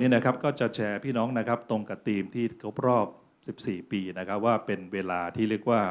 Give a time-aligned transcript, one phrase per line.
[0.00, 3.06] วันนี้นะครับก็จะแชร์พี่น้องนะครับตรงกับธีมที่ครบรอบ
[3.58, 5.82] 14 ปีนะครับว่าเป็นเวลาที่เรียกว่า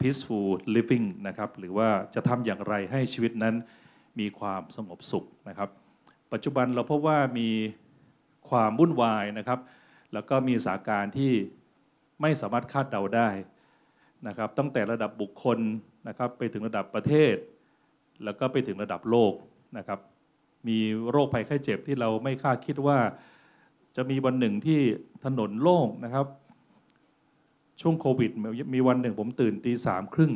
[0.00, 3.54] peaceful living นะครับหรือว่าจะทำอย่างไรให้ชีวิตนั้น
[4.20, 5.68] มีความสงบสุขนะครับ
[6.32, 7.50] ปัจจุบันเราพบว่ามี
[8.50, 9.60] ความวุ่นวายนะครับ
[10.12, 11.32] แล้วก็มีสถานการณ์ที่
[12.20, 13.28] ไม่สามารถคาดเดาได้
[14.28, 15.58] นะครับ ตั้งแต่ระดับบุคคล
[16.08, 17.34] นะครับไปถึงระดับประเทศ
[18.24, 19.32] แล้วก็ไปถึงระดับโลก
[19.78, 20.00] นะครับ
[20.68, 20.78] มี
[21.10, 22.98] โรคภัยไข้เจ็บที่เราไม่คาดคิดว่า
[23.96, 24.80] จะมีวันหนึ่งที่
[25.24, 26.26] ถนนโล่งนะครับ
[27.80, 28.30] ช่วงโควิด
[28.74, 30.32] มีวันหนึ่งผมตื่นตีสามครึ่ง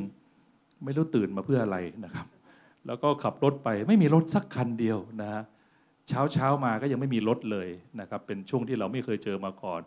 [0.85, 2.27] ไม่รู้ตื่นมาเพื่ออะไรนะครับ
[2.87, 5.43] แล้วก็ขับรถไปไม่มีรถสักคันเดียวนะฮะ
[6.09, 7.69] เช้าเช้ามาก็ยังไม่มีรถเลย
[8.01, 9.81] นะครับ เป็นช่วงที่เราไม่เคยเจอมาก่อน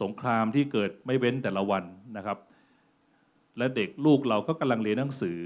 [0.00, 1.84] สงครามที่เกิดไม่เว้นแต่ละวัน
[2.16, 2.38] นะครับ
[3.58, 5.38] และเด็กลูกเราก็กำลังเรียนหนังสือ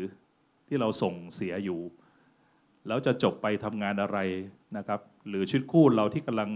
[0.68, 1.80] ที่เราส่งเสียอยู่
[2.88, 4.18] แล้วจะจบไปทำงานอะไร
[4.76, 6.50] นะครับ หรือชีวิตคู่เราที่กำลัง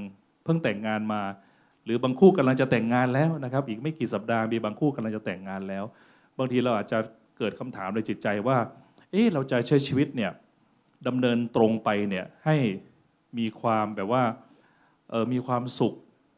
[0.45, 1.23] เพิ่งแต่งงานมา
[1.85, 5.85] หรือบางคู่กำลังจะแต่งงานแล้วนะครับ อีกไม่กี่สัปดาห์มีบางคู่กำลังจะแต่งงานแล้ว
[6.39, 6.99] บางทีเราอาจจะ
[7.39, 8.59] เกิดคำถามในจิตใจว่า
[9.11, 10.31] เอ๊ะเราจะใช้ชีวิตเนี่ย
[11.07, 12.57] ดำเนินตรงไปเนี่ยให้
[13.39, 14.25] มีความแบบว่า
[15.11, 15.95] เออมีความสุข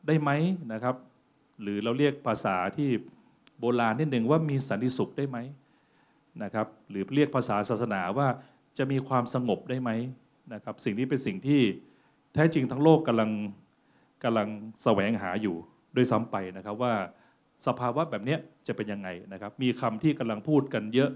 [0.06, 0.30] ได้ไหม
[0.72, 0.96] นะครับ
[1.62, 2.88] หรือเราเรียกภาษาที่
[3.58, 5.38] โบราณนิดหนึ่งว่ามีสันติสุขได้ไหม
[6.42, 8.28] นะครับ หรือเรียกภาษาศาสนาว่า
[8.78, 9.90] จะมีความสงบได้ไหม
[10.54, 11.60] นะครับสิ่งนี้เป็นสิ่งที่
[12.34, 13.30] แท้จริงทั้งโลกกำลัง
[14.24, 14.48] กำลัง
[14.82, 15.56] แสวงหาอยู่
[15.96, 16.94] ด้วยซ้ำไปนะครับว่า
[17.66, 18.36] สภาวะแบบนี้
[18.66, 21.10] จะเป็นยังไงนะครับ มีคำที่กำลังพูดกันเยอะ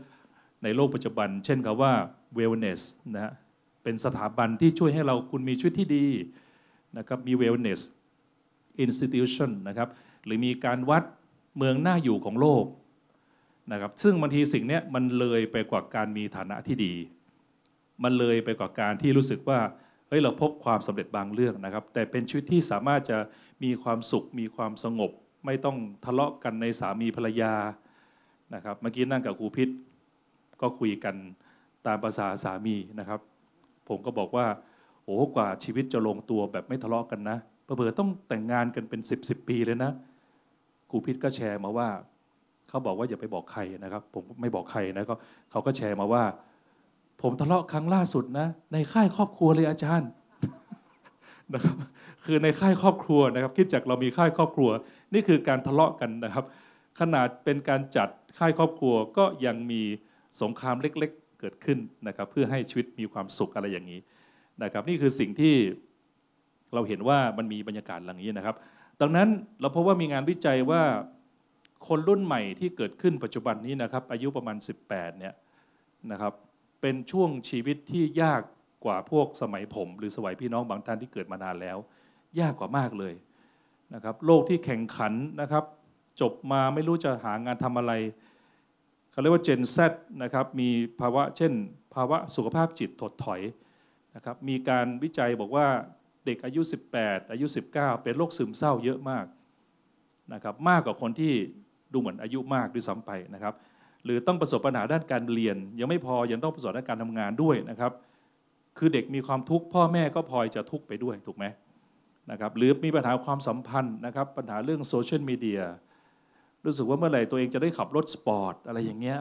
[0.63, 1.93] ในโลกปัจจุบัน เช่นคำว่า
[2.39, 2.81] wellness
[3.15, 3.33] นะฮะ
[3.83, 6.07] เป็นสถาบันที่ช่วยให้เราคุณมีชีวิตที่ดี
[6.99, 7.81] นะครับมี wellness
[8.85, 9.89] institution นะครับ
[10.25, 11.05] หรือมีการวัด
[11.57, 12.65] เมืองหน้าอยู่ของโลก
[13.73, 16.95] นะครับซึ่งบางทีสิ่งนี้มันเลยไปกว่าการมีฐานะที่ดี
[18.05, 19.59] มันเลยไปกว่าการที่รู้สึกว่า
[20.09, 23.19] เฮ้ยเราพบความสำเร็จบางเรื่องนะครับ แต่เป็นชีวิตที่สามารถจะ
[23.65, 25.11] มีความสุขมีความสงบ
[25.47, 27.55] ไม่ต้องทะเลาะกันในสามีภรรยา
[28.55, 29.69] นะครับเมื่อกี้นั่งกับครูพิษ
[30.61, 31.15] ก็คุยกัน
[31.87, 33.21] ตามภาษาสามีนะครับ
[33.89, 34.47] ผมก็บอกว่า
[35.05, 39.91] โอ้กว่าชีวิตจะลงตัวแบบไม่ทะเลาะกันนะเผื่อต้องแต่งงานกันเป็น 10บสปีเลยนะ
[40.91, 41.89] ครูพิษก็แชร์มาว่า
[42.69, 45.15] เขาบอกว่าอย่าไปบอกใครนะครับ ผมไม่บอกใครนะก็
[45.51, 46.23] เขาก็แชร์มาว่า
[47.23, 50.11] ผมทะเลาะครั้งล่าสุดนะ ในค่ายครอบครัวเลยอาจารย์
[51.55, 51.77] นะครับ
[52.25, 54.71] คือในค่ายครอบครัวนะครับคิดจากเรามีค่ายครอบครัว
[55.15, 56.45] นี่คือการทะเลาะกันนะครับ
[57.01, 58.09] ขนาดเป็นการจัด
[58.39, 59.83] ค่ายครอบครัวก็ยังมี
[60.43, 64.01] สงครามเล็กๆเกิดขึ้นนะครับ เพื่อให้ชีวิตมีความสุขอะไรอย่างนี้
[64.63, 65.55] นะครับ นี่คือสิ่งที่
[66.75, 68.57] เราเห็นว่ามันมีบรรยากาศหลังนี้นะครับ
[69.01, 69.29] ดังนั้น
[69.61, 70.83] เราพบว่ามีงานวิจัยว่า
[71.89, 74.57] คนรุ่นใหม่ที่เกิดขึ้นปัจจุบันนี้นะครับ อายุประมาณ
[74.89, 75.35] 18เนี่ย
[76.13, 76.33] นะครับ
[76.81, 78.43] เป็นช่วงชีวิตที่ยาก
[78.85, 81.79] กว่าพวกสมัยผม หรือสมัยพี่น้องบางท่านที่เกิดมานานแล้ว
[82.41, 83.15] ยากกว่ามากเลย
[83.95, 85.65] นะครับโลกที่แข่งขันนะครับ
[86.21, 87.93] จบมาไม่รู้จะหางานทำอะไร
[89.11, 89.77] เขาเรียกว่า Gen Z
[90.23, 90.69] นะครับมี
[91.01, 91.53] ภาวะเช่น
[91.95, 93.41] ภาวะสุขภาพจิตถดถอย
[94.15, 95.67] นะครับมีการวิจัยบอกว่า
[96.25, 96.61] เด็กอายุ
[96.97, 99.27] 18 อายุ 19 เป็นโรคซึมเศร้าเยอะมาก
[100.35, 101.33] นะครับมากกว่าคนที่
[101.93, 103.55] ดูเหมือนอายุมากด้วยซ้ำไปนะครับ
[104.05, 107.93] หรือต้องประสบปัญหาด้านการเรียน ยังไม่พอยังต้องประสบด้านการทำงานด้วยนะครับ
[108.79, 111.45] คือเด็กมีความทุกข์พ่อแม่ก็พลอยจะทุกข์ไปด้วยถูกไหม
[112.31, 115.61] นะครับหรือมีปัญหาความสัมพันธ์นะครับ ปัญหาเรื่องโซเชียลมีเดีย
[116.65, 119.19] รู้สึกว่าเมื่อไหร่ตัวเองจะได้ขับรถสปอร์ตอะไรอย่างเงี้ย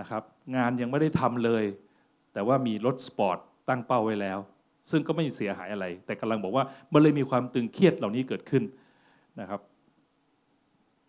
[0.00, 0.22] นะครับ
[0.56, 1.64] งานยังไม่ได้ทำเลย
[2.32, 3.38] แต่ว่ามีรถสปอร์ต
[3.68, 4.38] ตั้งเป้าไว้แล้ว
[4.90, 8.62] ซึ่งก็ไม่เสียหายอะไร แต่กำลังบอกว่ามันเลยมีความตึงเครียดเหล่านี้เกิดขึ้น
[9.40, 9.60] นะครับ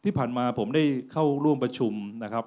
[0.03, 2.45] ที่ผ่านมาผมได้เข้าร่วมประชุมนะครับ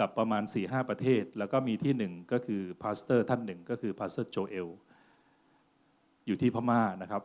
[0.00, 4.68] กับประมาณ 4-5 ประเทศ แล้วก็มีที่หนึ่งก็คือ pastor ท่านหนึ่งก็คือ pastor โจเอล
[6.26, 7.22] อยู่ที่พม่านะครับ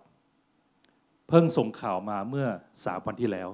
[1.27, 2.47] เพิ่งส่งข่าวมาเมื่อ
[2.85, 3.49] สามวันที่แล้ว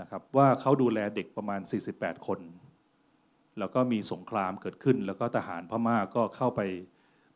[0.00, 1.60] นะครับว่าเขาดูแลเด็กประมาณ
[1.92, 2.40] 48 คน
[3.58, 6.60] แล้วก็มีสงครามเกิดขึ้น แล้วก็ทหารพม่าก็เข้าไป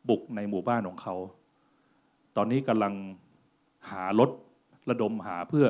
[0.08, 1.14] บุกในหมู่บ้านของเขา
[2.36, 2.94] ตอนนี้กำลัง
[3.90, 4.31] หารถ
[4.90, 5.66] ระดมหาเพื่อ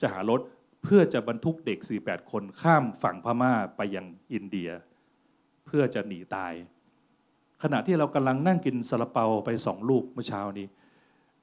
[0.00, 0.40] จะหารถ
[0.82, 4.70] เพื่อจะบรรทุกเด็ก 48 คนข้ามฝั่งพม่าไปยังอินเดีย
[5.66, 6.52] เพื่อจะหนีตาย
[7.62, 10.66] ขณะที่เรากำลังนั่งกินซาลาเปาไปสองลูกเมื่อเช้านี้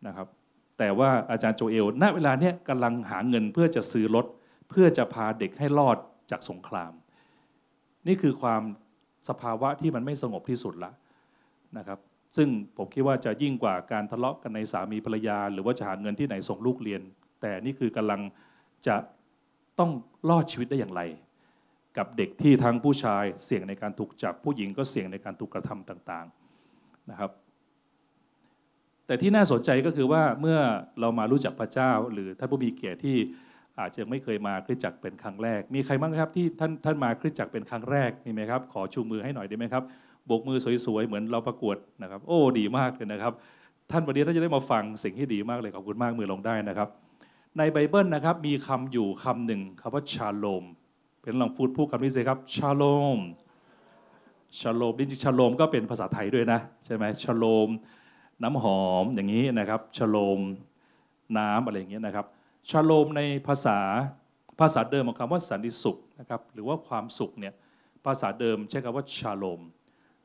[0.08, 0.28] นะครับ
[0.78, 4.26] แต่ว่าอาจารย์โจเอลณเวลาเนี้ยกำลังหาเงินเพื่อจะซื้อรถ
[4.70, 5.98] เพื่อจะพาเด็กให้รอด
[6.32, 6.92] จากสงคราม
[8.08, 8.62] นี่คือความ
[9.30, 10.92] สภาวะที่มันไม่สงบที่สุดละ
[11.78, 12.00] นะครับ
[12.38, 17.02] ซึ่งผมคิดว่าจะยิ่งกว่าการทะเลาะกันในสามีภรรยา หรือว่าจะหาเงินที่ไหนส่งลูกเรียน
[17.42, 18.22] แต่นี่คือกำลัง
[18.88, 18.96] จะ
[19.80, 19.92] ต้อง
[20.30, 21.02] รอดชีวิตได้อย่างไร
[21.98, 27.32] กับเด็กที่ทั้งผู้ชายเสี่ยงในการถูกจับ ผู้หญิงก็เสี่ยงในการถูกกระทำต่างๆนะครับ
[29.08, 30.60] แต่ที่น่าสนใจก็คือว่าเมื่อ
[31.00, 33.18] เรามารู้จักพระเจ้า หรือท่านผู้มีเกียรติที่
[33.80, 39.84] อาจจะไม่เคยมาคริสจักรเป็นครั้งแรก มีใครบ้างครับที่ท่านท่านมาคริสจักรเป็นครั้งแรกมีไหมครับ ขอชูมือให้หน่อยได้ไหมครับ
[40.26, 43.34] โบกมือสวยๆเหมือนเราประกวดนะครับ โอ้ดีมากเลยนะครับ
[43.92, 46.90] ท่านวันนี้ท่านจะได้มาฟังสิ่งที่ดีมากเลยขอบคุณมากมือลงได้นะครับ
[47.58, 50.64] ในไบเบิลนะครับมีคำอยู่คำหนึ่งคำว่าชาโลม
[51.22, 52.84] เป็นลองฟูดพูดคำนี้สิครับชาโล
[53.16, 53.18] ม
[54.60, 57.70] ชาโลมจริงๆชาโลมก็เป็นภาษาไทยด้วยนะใช่ไหมชาโลม
[58.44, 60.40] น้ำหอมอย่างนี้นะครับชโลม
[61.38, 62.26] น้ำอะไรอย่างเงี้ยนะครับ
[62.70, 63.78] ชโลมในภาษา
[64.60, 67.54] ภาษาเดิมของคำว่าสันติสุขนะครับหรือว่าความสุขเนี่ย
[68.06, 69.62] ภาษาเดิมใช้คำว่าชาโลม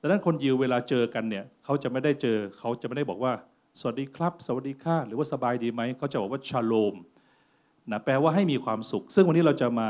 [0.00, 3.32] ดังนั้นคนยิวเวลาเจอกันเนี่ยเขาจะไม่ได้เจอเขาจะไม่ได้บอกว่า
[3.80, 6.94] สวัสดีครับ สวัสดีค่ะหรือว่าสบายดีไหมเขาจะบอกว่าชาโลม
[7.92, 9.88] นะแปลว่าให้มีความสุข ซึ่งวันนี้เราจะมา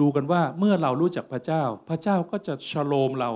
[0.00, 3.30] ดูกันว่าเมื่อเรารู้จักพระเจ้า พระเจ้าก็จะชโลมเรา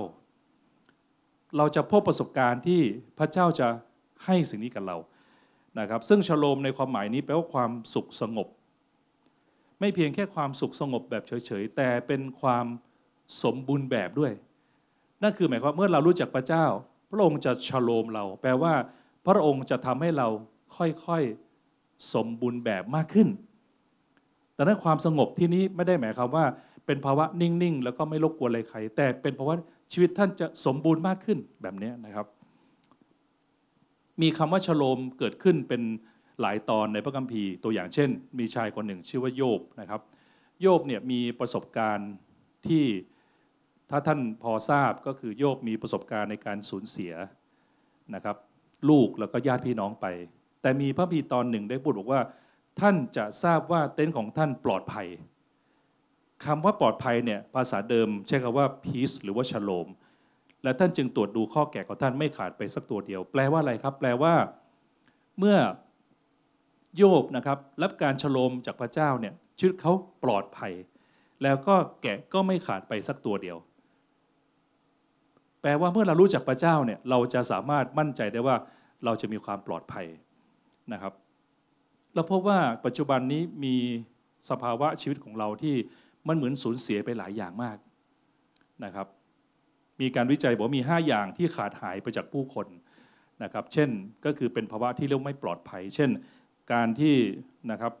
[1.57, 2.81] เราจะพบประสบการณ์ที่
[3.19, 3.67] พระเจ้าจะ
[4.25, 4.97] ให้สิ่งนี้กับเรา
[5.79, 8.47] นะครับ ซึ่งชโลมในความหมายนี้แปลว่าความสุขสงบ
[9.79, 12.65] ไม่เพียงแค่ความสุขสงบแบบเฉยๆแต่เป็นความ
[13.43, 14.31] สมบูรณ์แบบด้วย
[15.23, 16.65] นั่นคือหมายความเมื่อเรารู้จักพระเจ้า
[17.11, 18.73] พระองค์จะชโลมเรา แปลว่า
[19.25, 20.27] พระองค์จะทำให้เรา
[20.77, 23.27] ค่อยๆสมบูรณ์แบบมากขึ้น
[24.53, 26.45] แต่นั้นความสงบที่นี้ไม่ได้หมายความว่า
[26.85, 29.57] เป็นภาวะนิ่งๆ แล้วก็ไม่รบกวนอะไรใคร แต่เป็นเพราว่า
[29.91, 32.27] ชีวิตท่านจะสมบูรณ์มากขึ้นแบบนี้นะครับ
[34.21, 35.81] มีคำว่าชโลมเกิดขึ้นเป็น
[36.41, 38.09] หลายตอนในพระคัมภีร์ตัวอย่างเช่น
[38.39, 40.01] มีชายคนหนึ่งชื่อว่าโยบนะครับ
[40.61, 42.11] โยบเนี่ยมีประสบการณ์
[42.67, 42.83] ที่
[43.89, 47.13] ถ้าท่านพอทราบก็คือโยบมีประสบการณ์ในการสูญเสีย
[48.15, 48.37] นะครับ
[48.89, 50.05] ลูกแล้วก็ญาติพี่น้องไป
[50.61, 52.21] แต่มีพระพีตอนหนึ่งได้พูดบอกว่า
[52.79, 55.07] ท่านจะทราบว่าเต็นท์ของท่านปลอดภัย
[56.45, 59.87] คำว่าปลอดภัยเนี่ยภาษาเดิมใช้คำว่า peace หรือว่าชโลม
[60.63, 64.33] และท่านจึงตรวจดูข้อแก่ของท่านไม่ขาดไปสักตัวเดียว แปลว่าอะไรครับ แปลว่า
[65.39, 65.57] เมื่อ
[66.97, 69.93] โยบนะครับรับการฉลมจากพระเจ้าเนี่ยชีวิตเขา
[70.23, 70.73] ปลอดภัย
[71.43, 73.57] แล้วก็แกะก็ไม่ขาดไปสักตัวเดียว
[75.61, 78.55] แปลว่าเมื่อเรารู้จักพระเจ้าเนี่ยเราจะสามารถมั่นใจได้ว่า
[79.05, 80.05] เราจะมีความปลอดภัย
[80.93, 81.13] นะครับ
[82.15, 83.75] เราพบว่าปัจจุบันนี้มี
[84.49, 85.75] สภาวะชีวิตของเราที่
[86.27, 87.77] มันเหมือนสูญเสียไปหลายอย่างมาก
[88.85, 89.07] นะครับ
[90.01, 92.67] มีการวิจัยบอกมี 5 อย่างที่ขาดหายไปจากผู้คน
[93.43, 93.89] นะครับ เช่น
[94.25, 96.09] ก็คือเป็นภาวะที่เรียกไม่ปลอดภัย เช่น
[96.73, 97.15] การที่
[97.71, 97.93] นะครับ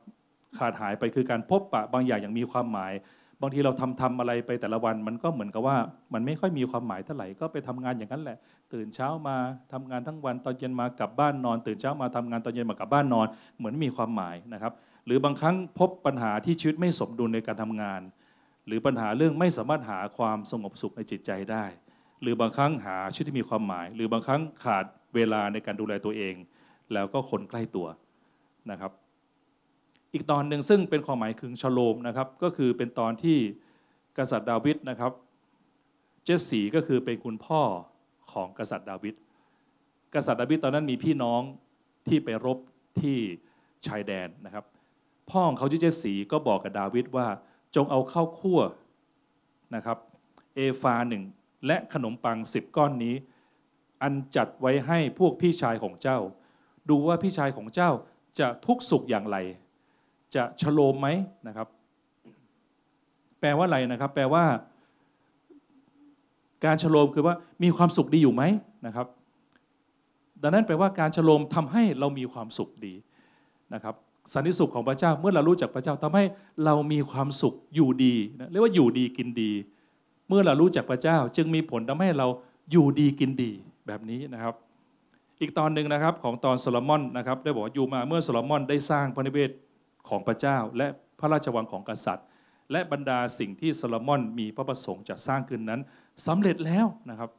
[0.59, 2.93] ขาดหายไปคือการพบปะบางอย่างอย่างมีความหมาย
[3.43, 5.77] บางทีเราทำทำอะไรไปแต่ละวันมันก็เหมือนกับว่า
[6.13, 8.37] มันไม่ค่อยมีความหมายเท่าไหร่ก็ไปทำงานอย่างนั้นแหละ
[8.73, 9.35] ตื่นเช้ามา
[9.73, 14.73] ทำงานทั้งวันตอนเย็นมากลับบ้านนอน ตื่นเช้ามาทำงานตอนเย็นมากลับบ้านนอน เหมือนมีความหมายนะครับ
[15.05, 18.01] หรือบางครั้งพบปัญหาที่ชีวิตไม่สมดุลในการทำงาน
[18.67, 21.65] หรือปัญหาเรื่องไม่สามารถหาความสงบสุขในจิตใจได้
[22.21, 24.85] หรือบางครั้งหาชีวิตที่มีความหมาย หรือบางครั้งขาด
[25.15, 26.35] เวลาในการดูแลตัวเอง
[26.93, 27.87] แล้วก็คนใกล้ตัว
[28.71, 28.91] นะครับ
[30.13, 33.37] อีกตอนหนึ่งซึ่งเป็นความหมายคือชโลมนะครับ ก็คือเป็นตอนที่
[34.17, 35.11] กษัตริย์ดาวิดนะครับ
[36.23, 37.61] เจสสีก็คือเป็นคุณพ่อ
[38.31, 39.15] ของกษัตริย์ดาวิด
[40.15, 41.41] กษัตริย์ดาวิดตอนนั้นมีพี่น้อง
[42.07, 42.57] ที่ไปรบ
[43.01, 43.17] ที่
[43.87, 44.65] ชายแดนนะครับ
[45.29, 47.27] พ่อของเขาชื่อเจสสีก็บอกกับดาวิดว่า
[47.75, 48.59] จงเอาข้าวคั่ว
[49.75, 49.97] นะครับ
[50.55, 51.23] เอฟาหนึ่ง
[51.67, 53.15] และขนมปังสิบก้อนนี้
[54.01, 56.19] อันจัดไว้ให้พวกพี่ชายของเจ้า
[56.89, 57.89] ดูว่าพี่ชายของเจ้า
[58.39, 59.37] จะทุกสุขอย่างไร
[60.35, 61.07] จะฉโลมไหม
[61.47, 61.67] นะครับ
[63.39, 64.43] แปลว่าอะไรนะครับ แปลว่า
[66.65, 68.43] การฉโลมคือว่ามีความสุขดีอยู่ไหม
[68.85, 69.07] นะครับ
[70.41, 72.93] ดังนั้นแปลว่าการฉโลมทำให้เรามีความสุขดี
[73.73, 73.95] นะครับ
[74.33, 76.23] สันติสุขของพระเจ้าเมื่อเรารู้จักพระเจ้าทำให้
[76.65, 79.51] เรามีความสุขอยู่ดีนะเรียกว่าอยู่ดีกินดี
[80.27, 82.27] เมื่อเรารู้จักพระเจ้า จึงมีผลทำให้เรา
[82.71, 83.51] อยู่ดีกินดี
[83.87, 84.53] แบบนี้นะครับ
[85.41, 89.51] อีกตอนหนึ่งนะครับของตอนโซโลมอนนะครับได้บอกอยู่มาเมื่อโซโลมอนได้สร้างพระนิเวศ
[90.09, 90.87] ของพระเจ้า และ
[91.19, 92.27] พระราชวังของกษัตริย์
[92.71, 95.81] และบรรดาสิ่งที่โซโลมอนมีพระประสงค์จะสร้างขึ้นนั้น
[96.27, 97.29] สำเร็จแล้วนะครับ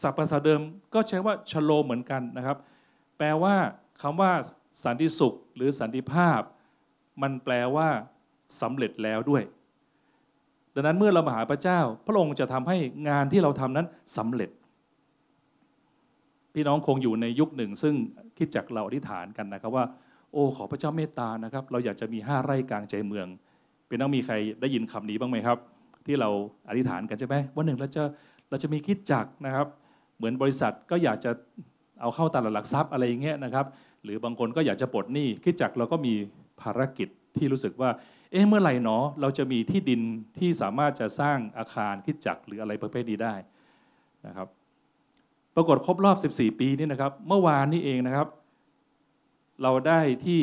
[0.00, 0.60] ศัพท์ภาษาเดิม
[0.94, 2.56] ก็ใช้ว่าชโลเหมือนกันนะครับ
[3.18, 3.56] แปลว่า
[4.02, 4.32] คำว่า
[4.84, 6.40] สันติสุขหรือสันติภาพ
[7.22, 7.88] มันแปลว่า
[8.60, 9.42] สำเร็จแล้วด้วย
[10.74, 12.76] ดังนั้นเมื่อเรามาหาพระเจ้า พระองค์จะทำให้
[13.08, 14.50] งานที่เราทำนั้นสำเร็จ
[16.54, 17.94] พี่น้องคงอยู่ในยุคหนึ่ง ซึ่ง
[18.38, 19.84] คิดจากเราอธิษฐานกันนะครับว่า
[20.32, 23.26] โอ้ขอพระเจ้าเมตตานะครับ เราอยากจะมีห้าไร่กลางใจเมือง
[23.86, 25.58] เป็นต้องมีใครได้ยินคำนี้บ้างไหมครับ
[26.06, 26.30] ที่เรา
[26.68, 28.02] อธิษฐานกันใช่ไหมวันหนึ่งเราจะ
[28.50, 29.66] เราจะมีคิดจักนะครับ
[30.16, 31.30] เหมือนบริษัทก็อยากจะ
[32.00, 33.66] เอาเข้าตลาดหลักทรัพย์อะไรอย่างเงี้ยนะครับ
[34.04, 36.14] หรือบางคนก็อยากจะปลดหนี้คิดจักเราก็มี
[36.60, 37.90] ภารกิจที่รู้สึกว่า
[38.32, 40.00] เอ๊ะเมื่อไหร่หนอ เราจะมีที่ดิน
[40.38, 43.34] ที่สามารถจะสร้างอาคารคิดจักหรืออะไรประเภทนี้ได้
[44.26, 44.48] นะครับ
[45.56, 48.26] ปรากฏครบรอบ 14 ปีนี่นะครับ เมื่อวานนี้เองนะครับ
[49.62, 50.42] เราได้ที่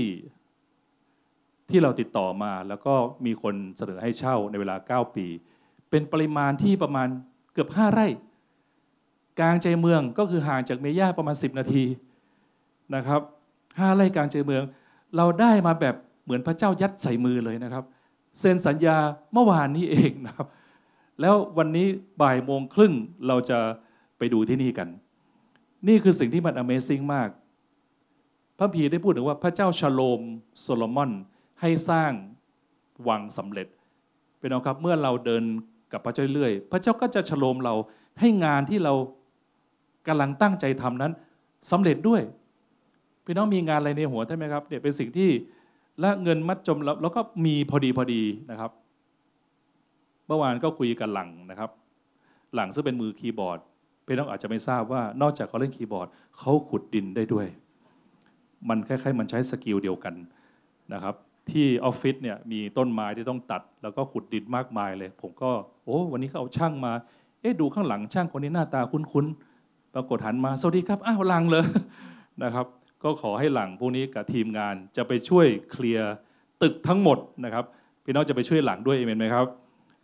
[1.70, 2.94] ที่เราติดต่อมา แล้วก็
[3.26, 5.26] มีคนเสนอให้เช่าในเวลา 9 ปี
[5.90, 7.08] เป็นปริมาณที่ประมาณ
[7.54, 8.08] เกือบ 5 ไร่
[9.40, 11.84] กลางใจเมืองก็คือห่างจากเมย่าประมาณ 10 นาที
[12.96, 13.22] นะครับ
[13.60, 14.64] 5ไร่กลางใจเมือง
[15.18, 17.84] เราได้มาแบบเหมือนพระเจ้ายัดใส่มือเลยนะครับ
[18.40, 18.98] เซ็นสัญญา
[19.34, 20.48] เมื่อวานนี้เองนะครับ
[21.22, 21.88] แล้ววันนี้
[22.22, 22.94] บ่ายโมงครึ่ง
[23.28, 23.60] เราจะ
[24.18, 24.88] ไปดูที่นี่กัน
[25.88, 27.30] นี่คือสิ่งที่มัน Amazing มาก
[28.58, 30.22] พระพีได้พูดถึงว่าพระเจ้าชโลม
[30.62, 31.12] โซโลมอน
[31.62, 32.12] ให้สร้าง
[33.08, 33.68] วังสำเร็จ
[34.40, 35.44] เป็นเอาครับเมื่อเราเดิน
[35.92, 37.74] กับพระเจ้าเรื่อยพระเจ้าก็จะชโลมเรา
[38.20, 38.94] ให้งานที่เรา
[40.08, 41.12] กำลังตั้งใจทำนั้น
[41.72, 42.22] สำเร็จด้วย
[43.26, 45.30] พี่น้องมีงานอะไรในหัวใช่ไหมครับเนี่ยเป็นสิ่งที่
[46.02, 48.72] และเงินมัดจมแล้วก็มีพอดีพอดีนะครับ
[50.28, 51.70] เมื่อวานก็คุยกันหลังนะครับ
[52.56, 53.60] หลังซึ่งเป็นมือคีย์บอร์ด
[54.06, 57.48] พี่น้องอาจจะไม่ทราบว่านอกจากเขาเล่นคีย์บอร์ดเขาขุดดินได้ด้วย
[58.70, 60.16] มันคล้ายๆ มันใช้ skill เดียวกัน
[60.94, 61.16] นะครับ
[61.52, 65.50] ที่ออฟฟิศเนี่ยมีต้นไม้ที่ต้องตัด แล้วก็ขุดดินมากมายเลย ผมก็
[65.84, 66.94] โอ้วันนี้เขาเอาช่างมา
[67.42, 71.66] เอ๊ะดูข้างหลังช่างคนนี้หน้าตาคุ้นๆปรากฏหันมาสวัสดีครับอ้าวลังเลย
[72.44, 72.66] นะครับ
[73.04, 76.12] ก็ขอให้หลังพวกนี้กับทีมงานจะไปช่วยเคลียร์
[76.62, 77.66] ตึกทั้งหมดนะครับ
[78.04, 79.46] พี่น้องจะไปช่วยหลังด้วยเอเมนไหมครับ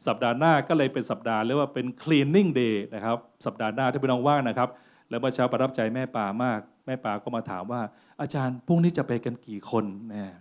[0.07, 4.69] สัปดาห์หน้าก็เลยเป็นสัปดาห์เรียกว่าเป็น cleaning day นะครับ สัปดาห์หน้าที่พี่น้องว่างนะครับ
[5.09, 7.81] แล้วเมื่อเช้าประทับใจแม่ป่ามาก แม่ป่าก็มาถามว่า
[8.21, 10.31] อาจารย์พรุ่งนี้จะไปกันกี่คนเนี่ย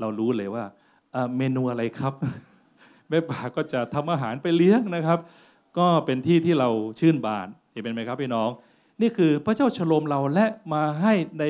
[0.00, 0.64] เรารู้เลยว่า
[1.36, 2.14] เมนูอะไรครับ
[3.10, 5.18] แม่ป่าก็จะทำอาหารไปเลี้ยงนะครับ
[5.78, 6.68] ก็เป็นที่ที่เรา
[7.00, 8.50] ชื่นบานเห็นเป็นไหมครับพี่น้อง
[9.00, 11.44] นี่คือพระเจ้าชโลมเราและมาให้ใน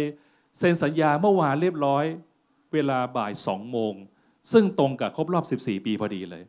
[0.59, 2.05] เซ็นสัญญาเมื่อวานเรียบร้อย
[2.73, 3.95] เวลาบ่ายสองโมง
[4.53, 6.45] ซึ่งตรงกับครบรอบ 14 ปีพอดีเลย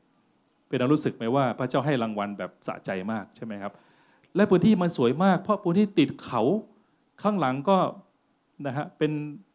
[0.68, 3.72] เป็นรู้สึกไหมว่าพระเจ้าให้รางวัลแบบสะใจมากใช่ไหมครับ
[4.36, 6.42] และพื้นที่มันสวยมาก เพราะพื้นที่ติดเขา
[7.22, 7.78] ข้างหลังก็
[8.66, 9.12] นะฮะเป็น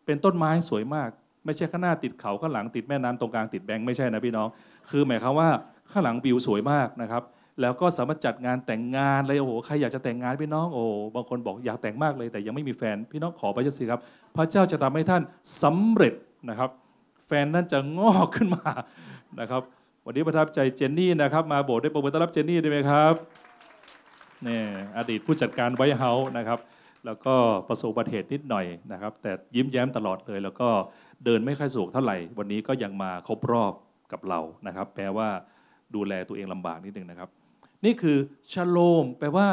[0.07, 1.11] เป็นต้นไม้สวยมาก
[1.45, 4.49] ไม่ใช่ข้างหน้าติดเขาข้างหลังติดแม่น้ำตรงกลางติดแบงค์ไม่ใช่นะพี่น้อง
[4.91, 5.49] คือหมายความว่า
[5.91, 7.23] ข้างหลังวิวสวยมากนะครับ
[7.61, 10.85] แล้วก็สามารถจัดงานแต่งงานเลยโอ้โหใครอยากจะแต่งงานพี่น้องโอ้
[11.15, 14.01] บางคนบอกอยากแต่งมากเลย แต่ยังไม่มีแฟนพี่น้องขอพระเจ้าสิครับ
[14.37, 15.23] พระเจ้าจะทำให้ท่าน
[15.63, 16.15] สำเร็จ
[16.49, 16.71] นะครับ
[17.27, 18.71] แฟนนั้นจะงอกขึ้นมา
[19.41, 19.63] นะครับ
[20.05, 23.15] วันนี้ประทับใจเจนนี่นะครับ มาโบสถ์ได้ปรโมทต้อนรับเจนนี่ได้ไหมครับ
[24.47, 24.61] นี่
[24.97, 26.59] อดีตผู้จัดการไวท์เฮาส์นะครับ
[27.07, 27.35] แล้วก็
[27.69, 30.69] ประสบอุบัติเหตุนิดหน่อยนะครับ แต่ยิ้มแย้มตลอดเลย แล้วก็
[31.25, 33.73] เดินไม่ค่อยสะดวกเท่าไหร่ วันนี้ก็ยังมาครบรอบ
[34.13, 35.29] กับเรานะครับ แปลว่า
[35.95, 37.29] ดูแลตัวเองลำบากนิดนึงนะครับ
[37.85, 38.17] นี่คือ
[38.53, 39.49] ชโลม แปลว่า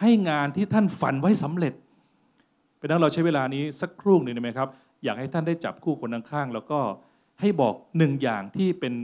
[0.00, 1.74] ให้งานที่ท่านฝันไว้สำเร็จ
[2.78, 4.68] เป็นนั้นเราใช้เวลานี้สักครู่หนึ่งได้ไหมครับ
[5.04, 6.80] อยากให้ท่านได้จับคู่คนข้างๆแล้วก็
[7.40, 8.94] ให้บอกหนึ่งอย่างที่เป็น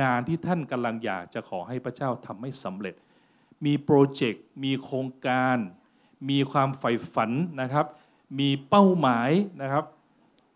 [0.00, 2.94] งานที่ท่านกำลังอยากจะขอให้พระเจ้าทำให้สำเร็จ
[3.64, 5.56] มีโปรเจกต์มีโครงการ
[6.30, 7.30] มีความใฝ่ฝัน
[7.60, 7.86] นะครับ
[8.38, 9.30] มีเป้าหมาย
[9.62, 9.84] นะครับ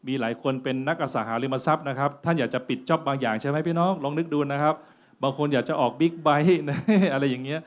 [0.06, 4.74] มีหลายคนเป็นนักอสังหาริมทรัพย์นะครับ ท่านอยากจะปิดจ็อบบางอย่างใช่ไหมพี่น้อง ลองนึกดูนะครับ
[5.22, 6.60] บางคนอยากจะออก big bike
[7.12, 7.60] อะไรอย่างเงี้ย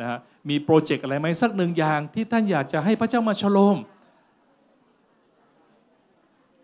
[0.00, 3.76] นะฮะมี project อะไรไหมสักหนึ่งอย่างที่ท่านอยากจะให้พระเจ้ามาชโลม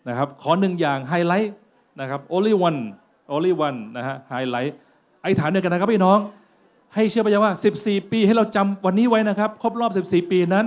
[0.08, 1.52] นะครับขอหนึ่งอย่างไฮไลท์
[2.00, 2.80] นะครับ only one
[3.34, 4.74] only one นะฮะไฮไลท์
[5.22, 6.18] ไอธิษฐานเดียวกันนะครับพี่น้อง
[6.96, 10.64] ให้เชื่อพระเจ้าว่า 14 ปีให้เราจำวันนี้ไว้นะครับ ครบรอบ 14 ปีนั้น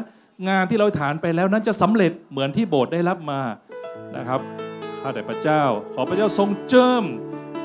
[0.49, 3.41] งานที่เราอธิษฐานไปแล้วนั้นจะสำเร็จเหมือนที่โบสถ์ได้รับมา
[4.17, 4.39] นะครับ
[5.01, 7.03] ข้าแต่พระเจ้า ขอพระเจ้าทรงเจิม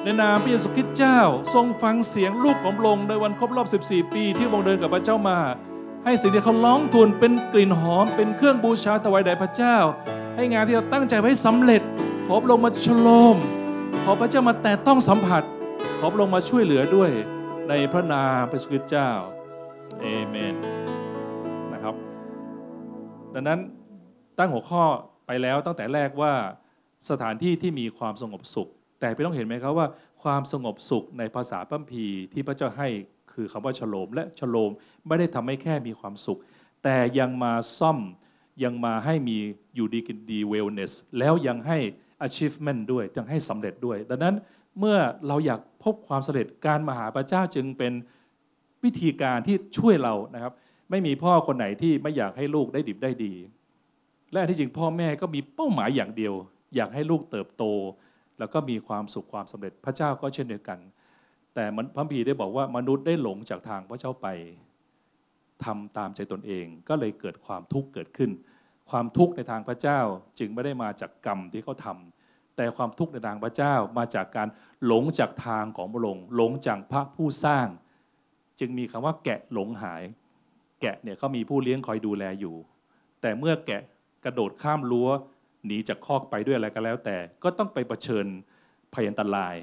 [0.02, 1.20] ในนามพระเยซูคริสต์เจ้า
[1.54, 5.38] ทรงฟังเสียงลูกของพระองค์ในวันครบรอบ 14 ปี ที่พระองค์เดินกับพระเจ้ามา
[6.04, 9.76] ให้สิ่งที่เขาร้องทูลเป็นกลิ่นหอม เป็นเครื่องบูชาถวายแด่พระเจ้า
[10.36, 11.82] ให้งานที่เราตั้งใจไว้สำเร็จ
[12.26, 13.36] ขอพระองค์มาฉโลม
[14.04, 15.42] ขอพระเจ้ามาแต่ต้องสัมผัส
[15.98, 17.10] ขอพระองค์มาช่วยเหลือด้วย
[17.70, 19.10] ในพระนามพระเยซูคริสต์เจ้า
[20.00, 20.56] เอเมน
[21.72, 21.94] นะครับ
[23.34, 23.60] ดังนั้น
[24.38, 24.82] ตั้งหัวข้อ
[25.26, 26.32] ไปแล้วตั้งแต่แรกว่า
[27.10, 28.68] สถานที่ที่มีความสงบสุข
[29.00, 29.86] แต่พี่ต้องเห็นไหมครับว่า
[30.22, 32.88] ความสงบสุขในภาษาพัมพีที่พระเจ้าให้
[33.32, 34.70] คือคำว่าชโลม และชโลม
[35.06, 36.38] ไม่ได้ทำให้แค่มีความสุข
[36.84, 37.98] แต่ยังมาซ่อม
[38.64, 39.36] ยังมาให้มี
[39.74, 41.78] อยู่ดีกินดีเวลเนสแล้วยังให้
[42.26, 44.34] achievement ด้วยยังให้สำเร็จด้วย ดังนั้น
[44.78, 44.96] เมื่อ
[45.28, 47.92] เราอยากพบความสำเร็จการมาหาพระเจ้าจึงเป็น
[48.84, 50.52] วิธีการที่ช่วยเรานะครับ
[50.90, 53.32] ไม่มีพ่อคนไหนที่ไม่อยากให้ลูกได้ดิบได้ดี
[54.32, 56.34] และที่จริงพ่อแม่ก็มีเป้าหมายอย่างเดียว
[56.76, 57.64] อยากให้ลูกเติบโต
[58.38, 60.78] แล้วก็มีความสุขความสำเร็จพระเจ้าก็เช่นเดียวกัน
[61.54, 61.64] แต่
[61.96, 64.26] พระพีได้บอกว่ามนุษย์ได้หลงจากทางพระเจ้าไป
[65.64, 68.30] ทำตามใจตนเอง ก็เลยเกิดความทุกข์เกิดขึ้น
[68.90, 70.00] ความทุกข์ในทางพระเจ้า
[70.38, 72.13] จึงไม่ได้มาจากกรรมที่เขาทำ
[72.56, 74.48] แต่ความทุกข์ในทางพระเจ้ามาจากการ
[74.86, 77.66] หลงจากทางของพระองค์หลงจากพระผู้สร้าง
[78.58, 80.02] จึงมีคำว่าแกะหลงหาย
[80.80, 82.56] แกะเนี่ยเขามีผู้เลี้ยงคอยดูแลอยู่
[83.20, 83.82] แต่เมื่อแกะ
[84.24, 85.08] กระโดดข้ามรั้ว
[85.66, 88.26] หนีจากคอกไปด้วยอะไรก็แล้ว แต่ก็ต้องไปเผชิญ
[88.94, 89.54] ภัยอันตราย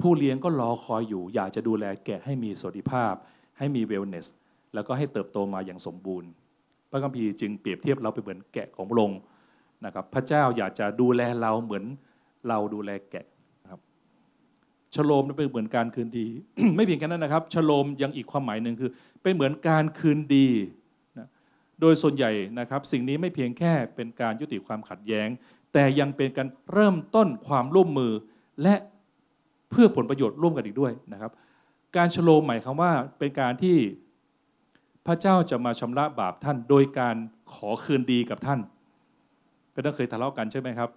[0.00, 3.14] ผู้เลี้ยงก็รอคอยอยู่ อยากจะดูแลแกะให้มีสวัสดิภาพ
[3.58, 4.26] ให้มีเวลเนส
[4.74, 6.30] แล้วก็ให้เติบโตมาอย่างสมบูรณ์
[6.90, 9.20] พระคัมภีร์จึงเปรียบเทียบเราไปเหมือนแกะของพระองค์
[9.84, 11.84] นะครับพระเจ้าอยากจะดูแลเราเหมือน
[12.48, 13.26] เราดูแลแกะ
[13.70, 13.80] ครับ
[14.94, 16.26] ชโลมเป็นเหมือนการคืนดี
[16.76, 18.90] ไม่เพียงแค่นั้นนะครับชโลมยังอีกความหมายหนึ่งคือ
[19.22, 20.48] เป็นเหมือนการคืนดี
[21.18, 21.28] นะ
[21.80, 25.28] โดยส่วนใหญ่นะครับ สิ่งนี้ไม่เพียงแค่เป็นการยุติความขัดแย้ง
[25.72, 28.12] แต่ยังเป็นการเริ่มต้นความร่วมมือ
[28.62, 28.74] และ
[29.70, 31.32] เพื่อผลประโยชน์ร่วมกันอีกด้วยนะครับ
[31.96, 33.76] การชโลมหมายความว่าเป็นการที่
[35.06, 37.16] พระเจ้าจะมาชำระบาปท่าน โดยการ
[37.54, 38.60] ขอคืนดีกับท่าน
[39.72, 40.90] เป็นต้องเคยทะเลาะกันใช่ไหมครับ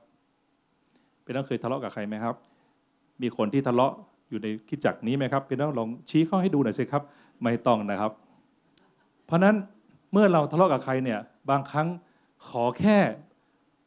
[1.23, 2.35] เป็นต้องเคยทะเลาะกับใครไหมครับ
[3.21, 3.93] มีคนที่ทะเลาะ
[4.29, 7.03] อยู่ในคิดจักรนี้ไหมครับเป็นต้องลองชี้เข้าให้ดูหน่อยสิครับ
[7.43, 8.11] ไม่ต้องนะครับ
[9.25, 9.55] เพราะนั้น
[10.11, 11.87] เมื่อเราทะเลาะกับใครเนี่ยบางครั้ง
[12.47, 12.97] ขอแค่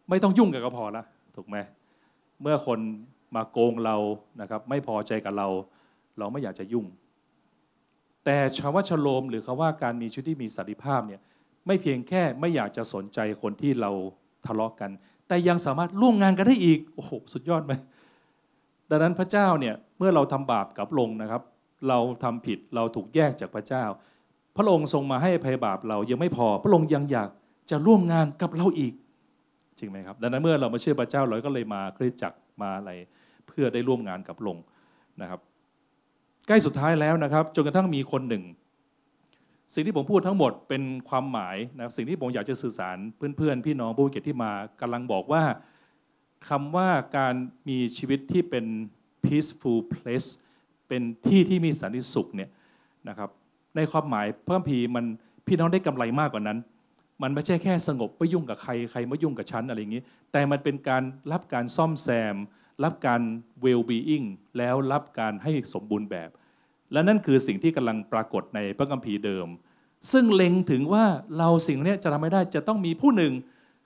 [0.08, 1.04] ไม่ต้องยุ่งกับก็พอละ
[1.36, 1.56] ถูกไหม
[2.42, 2.78] เมื่อคน
[3.36, 3.96] มาโกงเรา
[4.40, 5.48] นะครับ ไม่พอใจกับเรา
[6.18, 6.86] เราไม่อยากจะยุ่ง
[8.24, 11.20] แต่ชาวว่าชโลมหรือคาว่าการมีชีวิตที่มีสันติภาพเนี่ย
[11.66, 13.90] ไม่เพียงแค่ไม่อยากจะสนใจคนที่เรา
[14.46, 14.90] ทะเลาะกัน
[15.28, 17.72] แต่ยังสามารถร่วมงานกันได้อีกโอ้โหสุดยอดไหม
[18.90, 21.42] ดังนั้นพระเจ้าเนี่ยเมื่อเราทำบาปกับพระองนะครับ
[21.88, 23.84] เราทำผิดเราถูกแยกจากพระเจ้า
[24.56, 27.30] พระองค์ทรงมาให้ภัยบาปเรายังไม่พอ พระองค์ยังอยาก
[27.70, 28.94] จะร่วมงานกับเราอีก
[29.78, 32.90] จริงไหมครับดังนั้นเมื่อเรามาเชื่อพระเจ้าเราก็เลยมาคริสตจักรมาอะไร
[33.46, 34.58] เพื่อได้ร่วมงานกับพระอง
[35.22, 35.40] นะครับ
[36.46, 38.42] ใกล้สุดท้ายแล้วนะครับ จนกระทั่งมีคนหนึ่ง
[39.74, 45.42] สิ่งที่ผมพูดทั้งหมดเป็นความหมายนะสิ่งที่ผมอยากจะสื่อสารเพื่อนๆ พี่น้องผู้มีเกียรติที่มากำลังบอกว่า
[46.48, 47.34] คำว่าการ
[47.68, 48.64] มีชีวิตที่เป็น
[49.24, 50.28] peaceful place
[50.88, 52.50] เป็นที่ที่มีสันติสุขเนี่ย
[53.08, 53.30] นะครับ
[53.76, 55.04] ในความหมายเพิ่มพีร์มัน
[55.46, 56.58] พี่น้องได้กำไรมากกว่านั้น
[57.22, 62.36] มันไม่ใช่แค่สงบไม่ยุ่งกับใครใครไม่ยุ่งกับฉันอะไรอย่างนี้ แต่มันเป็นการรับการซ่อมแซม
[62.84, 63.20] รับการ
[63.64, 64.26] well being
[64.58, 66.30] แล้วรับการให้สมบูรณ์แบบ
[66.92, 69.46] และนั่นคือสิ่งที่กำลังปรากฏในพระคัมภีร์เดิม
[70.12, 71.04] ซึ่งเล็งถึงว่า
[71.38, 73.32] เราสิ่งนี้จะทำไม่ได้จะต้องมีผู้หนึ่ง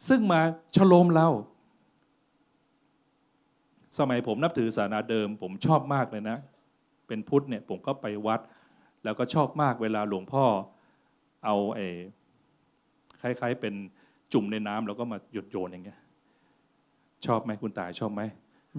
[0.09, 0.41] ซึ่งมา
[0.77, 1.29] ฉโลมเรา
[3.99, 6.39] สมัยผมนับถือศาสนาเดิม ผมชอบมากเลยนะ
[7.07, 8.41] เป็นพุทธเนี่ยผมก็ไปวัด
[9.05, 10.45] แล้วก็ชอบมากเวลาหลวงพ่อ
[11.45, 11.87] เอาไอ้
[13.21, 13.75] คล้ายๆ เป็น
[14.33, 15.99] จุ่มในน้ำแล้วก็มาหยดโยนอย่างเงี้ย
[17.27, 18.23] ชอบไหมคุณตายชอบไหม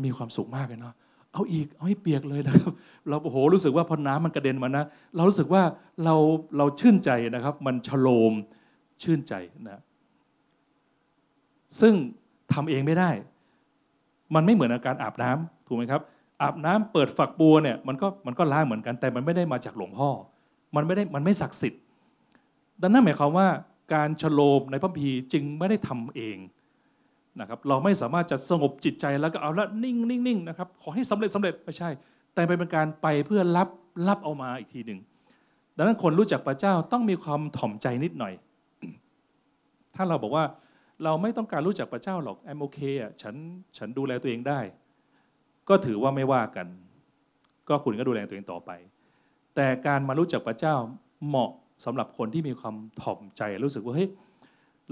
[0.06, 0.93] มีความสุขมากเลยเนาะ
[1.34, 2.74] เอาอีกเอาให้เปียกเลยนะครับ
[3.08, 4.84] เราโอ้โหรู้สึกว่าพอน้ำมันกระเด็นมานะ
[5.15, 5.63] เรารู้สึกว่า
[6.04, 6.15] เรา
[6.58, 8.34] เราชื่นใจนะครับ มันฉโลม
[9.04, 9.34] ชื่นใจ
[9.67, 9.82] นะ
[11.82, 11.94] ซึ่ง
[12.54, 13.12] ทำเองไม่ได้
[14.36, 16.02] มันไม่เหมือนอาการอาบน้ำถูกไหมครับ
[16.41, 20.10] อาบน้ำเปิดฝักบัวเนี่ยมันก็มันก็ล้างเหมือนกัน แต่มันไม่ได้มาจากหลวงพ่อ
[20.76, 21.82] มันไม่ได้มันไม่ศักดิ์สิทธิ์
[22.82, 23.48] ดังนั้นหมายความว่า
[23.94, 26.38] การฉโลมในพระคัมภีจึงไม่ได้ทำเอง
[27.39, 31.89] นะครับเราไม่สามารถจะสงบจิตใจแล้วก็เอาละนิ่งนิ่งนิ่งนะครับขอให้สำเร็จสำเร็จไม่ใช่
[32.34, 33.70] แต่เป็นการไปเพื่อรับ
[34.08, 35.00] รับเอามาอีกทีหนึ่ง
[35.78, 38.34] ดังนั้นคนรู้จักพระเจ้าต้องมีความถ่อมใจนิดหน่อย
[39.96, 40.46] ถ้าเราบอกว่า
[41.04, 43.36] เราไม่ต้องการรู้จักพระเจ้าหรอกแอมโอเคอะฉัน
[43.78, 44.60] ฉันดูแลตัวเองได้
[45.70, 46.67] ก็ถือว่าไม่ว่ากัน
[47.70, 48.72] ก็คุณก็ดูแลตัวเองต่อไป
[49.56, 50.76] แต่การมารู้จักพระเจ้า
[51.28, 51.52] เหมาะ
[51.86, 54.10] สำหรับคนที่มีความถ่อมใจรู้สึกว่าเฮ้ย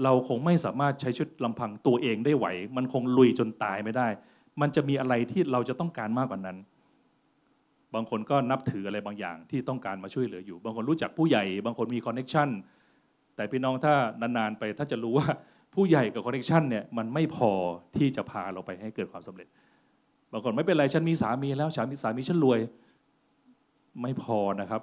[0.04, 4.08] เราคงไม่สามารถใช้ชีวิตลำพังตัวเองได้ไหว มันคงลุยจนตายไม่ได้
[4.60, 6.58] มันจะมีอะไรที่เราจะต้องการมากกว่านั้น
[7.94, 12.48] บางคนก็นับถืออะไรบางอย่างที่ต้องการมาช่วยเหลืออยู่ บางคนรู้จักผู้ใหญ่ บางคนมี connection
[13.36, 15.28] แต่พี่น้องถ้านานๆไปถ้าจะรู้ว่า
[15.74, 17.52] ผู้ใหญ่กับ connection เนี่ยมันไม่พอ
[17.96, 19.48] ที่จะพาเราไปให้เกิดความสำเร็จ
[20.32, 22.60] บางคนไม่เป็นไรฉันมีสามีแล้วสามีสามีฉันรวย
[24.02, 24.82] ไม่พอนะครับ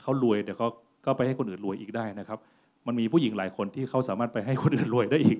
[0.00, 0.68] เขารวยแต่เขา
[1.04, 2.38] ก็ไปให้คนอื่นรวยอีกได้นะครับ
[2.86, 5.38] มันมีผู้หญิงหลายคนที่เขาสามารถไปให้คนอื่นรวยได้อีก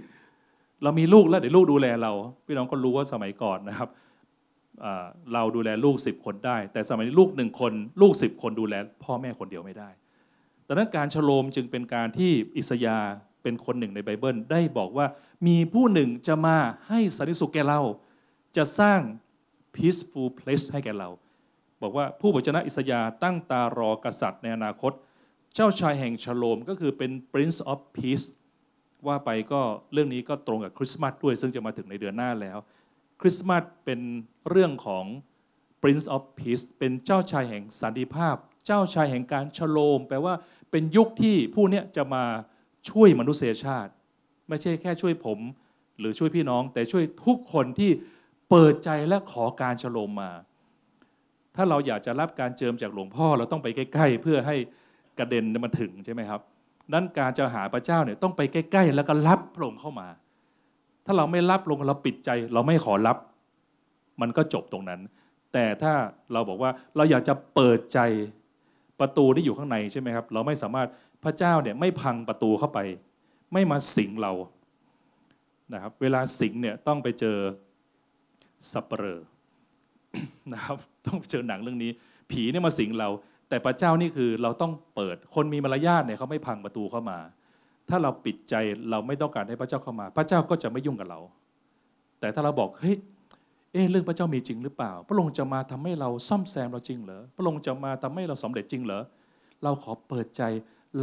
[0.82, 2.12] เรามีลูกแล้วเดี๋ยวลูกดูแลเรา
[2.46, 3.88] พี่น้องก็รู้ว่าสมัยก่อนนะครับ
[5.34, 8.74] เราดูแลลูกสิบคนได้ แต่สมัยนี้ลูกหนึ่งคนลูกสิบคนดูแล
[9.04, 9.90] พ่อแม่คนเดียวไม่ได้
[10.66, 12.98] ดังนั้นการฉโลมจึงเป็นการที่อิสยา
[13.42, 15.06] เป็นคนหนึ่งในไบเบิล ได้บอกว่า
[15.46, 16.56] มีผู้หนึ่งจะมา
[16.88, 17.80] ให้สันติสุขแก่เรา
[18.56, 19.00] จะสร้าง
[19.74, 21.08] peaceful place ให้แก่เรา
[21.82, 24.92] บอกว่าผู้บัจนะอิสยาตั้งตารอกษัตริย์ในอนาคต
[25.54, 28.26] เจ้าชายแห่งฉโลมก็คือเป็น Prince of Peace
[29.06, 29.60] ว่าไปก็
[29.92, 32.58] เรื่องนี้ก็ตรงกับคริสต์มาสด้วย ซึ่งจะมาถึงในเดือนหน้าแล้ว
[33.20, 34.00] คริสต์มาสเป็น
[34.50, 35.04] เรื่องของ
[35.82, 40.34] Prince of Peace เป็นเจ้าชายแห่งสันติภาพ เจ้าชายแห่งการฉโลม แปลว่า
[40.70, 42.24] เป็นยุคที่ผู้นี้จะมา
[42.90, 43.92] ช่วยมนุษยชาติ
[44.48, 45.38] ไม่ใช่แค่ช่วยผม
[45.98, 47.90] หรือช่วยพี่น้อง แต่ช่วยทุกคนที่
[48.50, 50.32] เปิดใจและขอการฉโลมมา
[51.56, 54.56] ถ้าเราอยากจะรับการเจิมจากหลวงพ่อเราต้องไปใกล้ ๆ เพื่อให้
[55.18, 56.40] กระเด็นมันถึงใช่ไหมครับ
[56.92, 60.08] นั้นการจะหาพระเจ้าเนี่ยต้องไปใกล้ ๆ แล้วก็รับพระองค์เข้ามา
[61.04, 63.16] ถ้าเราไม่รับลงเราปิดใจ เราไม่ขอรับ
[64.20, 65.00] มันก็จบตรงนั้น
[65.52, 65.92] แต่ถ้า
[66.32, 67.98] เราบอกว่าเราอยากจะเปิดใจ
[69.00, 70.88] ประตูที่อยู่ข้างในใช่ไหมครับ เราไม่สามารถ
[71.24, 72.78] พระเจ้าเนี่ยไม่พังประตูเข้าไป
[73.52, 74.32] ไม่มาสิงเรา
[75.72, 77.38] นะครับ เวลาสิงเนี่ยต้องไปเจอ
[78.72, 79.20] สับเปลอ
[80.52, 80.76] นะครับ
[81.06, 81.90] ต้องเจอหนังเรื่องนี้
[82.30, 83.08] ผีเนี่ยมาสิงเรา
[83.48, 87.18] แต่พระเจ้านี่คือเราต้องเปิดคนมีมารยาทเนี่ยเขาไม่พังประตูเข้ามา
[87.88, 88.54] ถ้าเราปิดใจ
[88.90, 91.20] เราไม่ต้องการให้พระเจ้าเข้ามา พระเจ้าก็จะไม่ยุ่งกับเรา
[92.20, 92.96] แต่ถ้าเราบอกเฮ้ย
[93.72, 99.02] เอ๊เรื่องพระเจ้ามีจริงหรือเปล่า พระองค์จะมาทำให้เราซ่อมแซมเราจริงเหรอพระองค์จะมาทำให้เราสำเร็จจริงเหรอ
[99.64, 100.42] เราขอเปิดใจ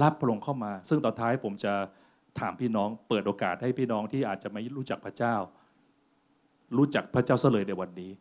[0.02, 1.74] รับพระองค์เข้ามา ซึ่งต่อนท้ายผมจะ
[2.40, 5.36] ถามพี่น้อง เปิดโอกาสให้พี่น้องที่อาจจะไม่รู้จักพระเจ้า
[6.78, 8.12] รู้จักพระเจ้าซะเลยในวันนี้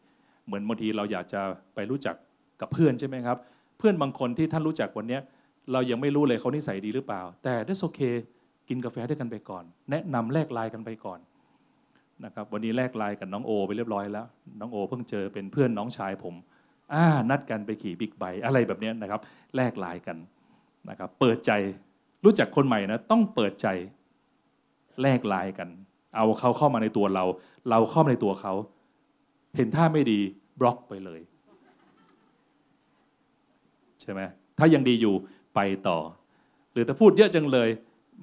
[0.46, 1.40] เหมือนบางทีเราอยากจะ
[1.74, 2.14] ไปรู้จัก
[2.60, 3.38] กับเพื่อนใช่ไหมครับ
[3.84, 5.18] พื่อนบางคนที่ท่านรู้จักวันนี้
[5.72, 8.00] เรายังไม่รู้เลยเขานิสัยดีหรือเปล่า แต่ได้โอเค
[8.68, 11.18] กินกาแฟด้วยกันไปก่อน แนะนำแลกไลน์กันไปก่อน
[12.24, 14.26] นะครับวันนี้แลกไลน์กับน้องโอ ไปเรียบร้อยแล้ว
[14.60, 16.34] น้องโอ เพิ่งเจอเป็นเพื่อนน้องชายผม
[16.94, 19.20] อ่านัดกันไปขี่ big bike อะไรแบบนี้นะครับ
[19.56, 20.16] แลกไลน์กัน
[20.90, 21.52] นะครับ เปิดใจ
[22.24, 23.66] รู้จักคนใหม่นะต้องเปิดใจ
[25.02, 25.68] แลกไลน์กัน
[26.16, 27.24] เอาเขาเข้ามาในตัวเรา
[27.70, 28.52] เราเข้ามาในตัวเขา
[29.56, 30.20] เห็นท่าไม่ดี
[30.60, 31.20] บล็อกไปเลย
[34.04, 34.20] ใช่ไหม
[34.58, 35.14] ถ้ายังดีอยู่
[35.54, 35.98] ไปต่อ
[36.72, 37.68] หรือถ้าพูดเยอะจังเลย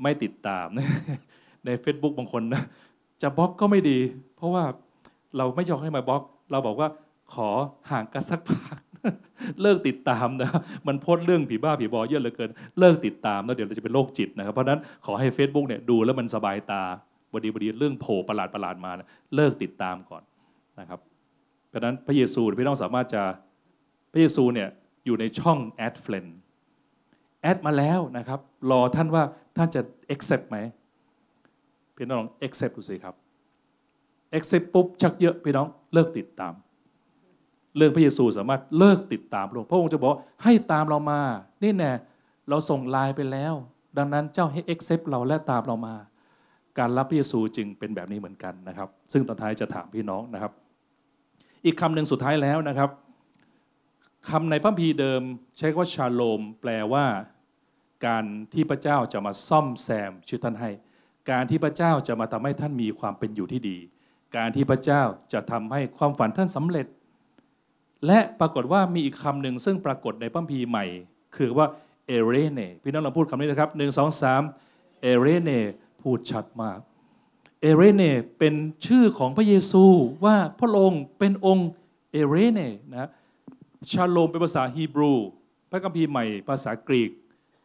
[0.02, 0.68] ไม่ติดตาม
[1.66, 2.64] ใน Facebook บางคนนะ
[3.22, 4.00] จะบล็อกก็ไม่ดี
[4.36, 4.64] เพราะว่า
[5.38, 6.90] เราไม่ยอมให้มาบล็อก เราบอกว่า
[7.34, 7.50] ขอ
[7.92, 8.78] ห่างกันสักพัก
[9.62, 10.50] เลิกติดตามนะ
[10.88, 16.84] มันโพสเรื่องผีบ้าผีบอเยอะเหลือเกิน เลิกติดตามแล้วเดี๋ยวเราจะเป็นโรคจิตนะครับ เพราะนั้นขอให้ Facebook เนี่ยดูแล้วมันสบายตา
[17.34, 20.24] บดีบดีเรื่องโผล่ประหลาดประหลาดมานะเลิกติดตามก่อน
[20.80, 21.00] นะครับ
[21.70, 23.24] เพราะฉะนั้นพระเยซูพี่น้องสามารถจะ
[24.12, 24.70] พระเยซูเนี่ย
[25.06, 26.30] อยู่ในช่อง add friend
[27.42, 28.40] แอดมาแล้วนะครับ
[28.72, 29.24] รอท่านว่า
[29.58, 29.82] ท่านจะ
[30.14, 30.58] accept ไหม
[31.96, 33.16] พี่น้อง accept ดูสิครับ
[34.38, 36.54] accept ปุ๊บ ชักเยอะพี่น้องเลิกติดตาม
[37.78, 40.12] เรื่องพระเยซูสามารถเลิกติดตามพระองค์พระองค์จะบอก
[40.44, 41.22] ให้ตามเรามา
[41.64, 41.92] นี่แน่
[42.50, 43.54] เราส่งไลน์ไปแล้ว
[43.98, 45.96] ดังนั้นเจ้าให้ accept เราและตามเรามา
[46.80, 50.52] การรับพระเยซูจึงเป็นแบบนี้เหมือนกันนะครับ ซึ่งตอนท้ายจะถามพี่น้องนะครับ
[51.66, 52.90] อีกคำหนึ่งสุดท้ายแล้วนะครับ
[54.30, 55.22] คำในพระพีเดิม
[55.58, 57.06] ใช้ว่าชาโลม แปลว่า
[58.08, 60.72] การที่พระเจ้าจะมาซ่อมแซมชีวิตท่านให้
[61.32, 63.78] การที่พระเจ้าจะมาทำให้ท่านมีความเป็นอยู่ที่ดี
[64.38, 65.02] การที่พระเจ้า
[65.34, 66.88] จะทำให้ความฝันท่านสำเร็จ
[68.08, 70.86] และปรากฏว่ามีอีกคำหนึ่งซึ่งปรากฏในพระพีใหม่
[71.36, 71.66] คือว่า
[72.08, 74.42] เอเรเนพี่น้องเราพูดคำนี้นะครับหนึ่งสองสาม
[75.02, 75.52] เอเรเน
[76.02, 76.80] พูดชัดมาก
[77.62, 78.04] เอเรเน
[78.40, 78.54] เป็น
[78.86, 79.84] ชื่อของพระเยซู
[80.26, 81.70] ว่าพระองค์เป็นองค์
[82.12, 83.10] เอเรเนนะ
[83.90, 85.14] ชาโลมเป็นภาษาฮีบรู
[85.72, 87.12] พระคัมภีร์ใหม่ภาษากรีก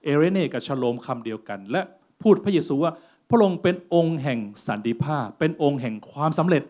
[0.05, 1.81] เอเรเนกับชาโลมคำเดียวกัน และ
[2.23, 2.93] พูดพระเยซูว่า
[3.31, 6.63] พระองค์เป็นองค์แห่งสันติภาพ เป็นองค์แห่งความสำเร็จ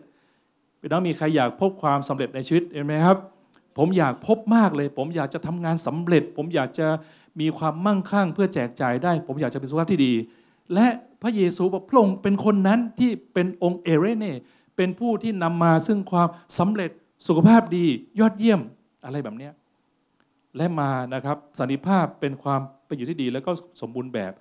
[0.79, 3.17] พี่น้องมีใครอยากพบความสำเร็จในชีวิตเห็นไหมครับ
[3.77, 6.87] ผมอยากพบมากเลย ผมอยากจะทำงานสำเร็จ ผมอยากจะ
[7.39, 10.13] มีความมั่งคั่ง เพื่อแจกจ่ายได้ ผมอยากจะเป็นสุขภาพที่ดี
[10.73, 10.87] และ
[11.21, 14.25] พระเยซูบอกพระองค์เป็นคนนั้นที่เป็นองค์เอเรเน
[14.75, 16.27] เป็นผู้ที่นำมาซึ่งความ
[16.59, 16.91] สำเร็จ
[17.27, 17.85] สุขภาพดี
[18.19, 18.61] ยอดเยี่ยม
[19.07, 19.49] อะไรแบบนี้
[20.57, 24.33] และมานะครับสันติภาพเป็นความเป็นอยู่ที่ดี แล้วก็สมบูรณ์แบบ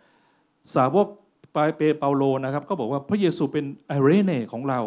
[0.75, 1.07] สาวก
[1.55, 4.81] ปายเปเปาโลนะครับ ก็บอกว่าพระเยซูเป็นไอเรเนของเรา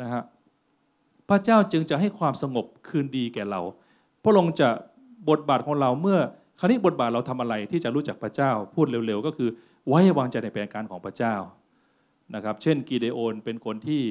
[0.00, 0.22] นะฮะ
[1.28, 3.60] พระเจ้าจึงจะให้ความสงบคืนดีแก่เรา
[4.22, 4.68] พระองค์จะ
[5.30, 6.18] บทบาทของเราเมื่อ
[6.58, 9.48] คราวนี้บทบาทเราทำอะไรที่จะรู้จักพระเจ้าพูดเร็วๆ ก็คือ
[9.88, 11.34] ไว้วางใจในแผนการของพระเจ้า
[12.34, 14.02] นะครับ เช่นกีเดโอนเป็นคนที่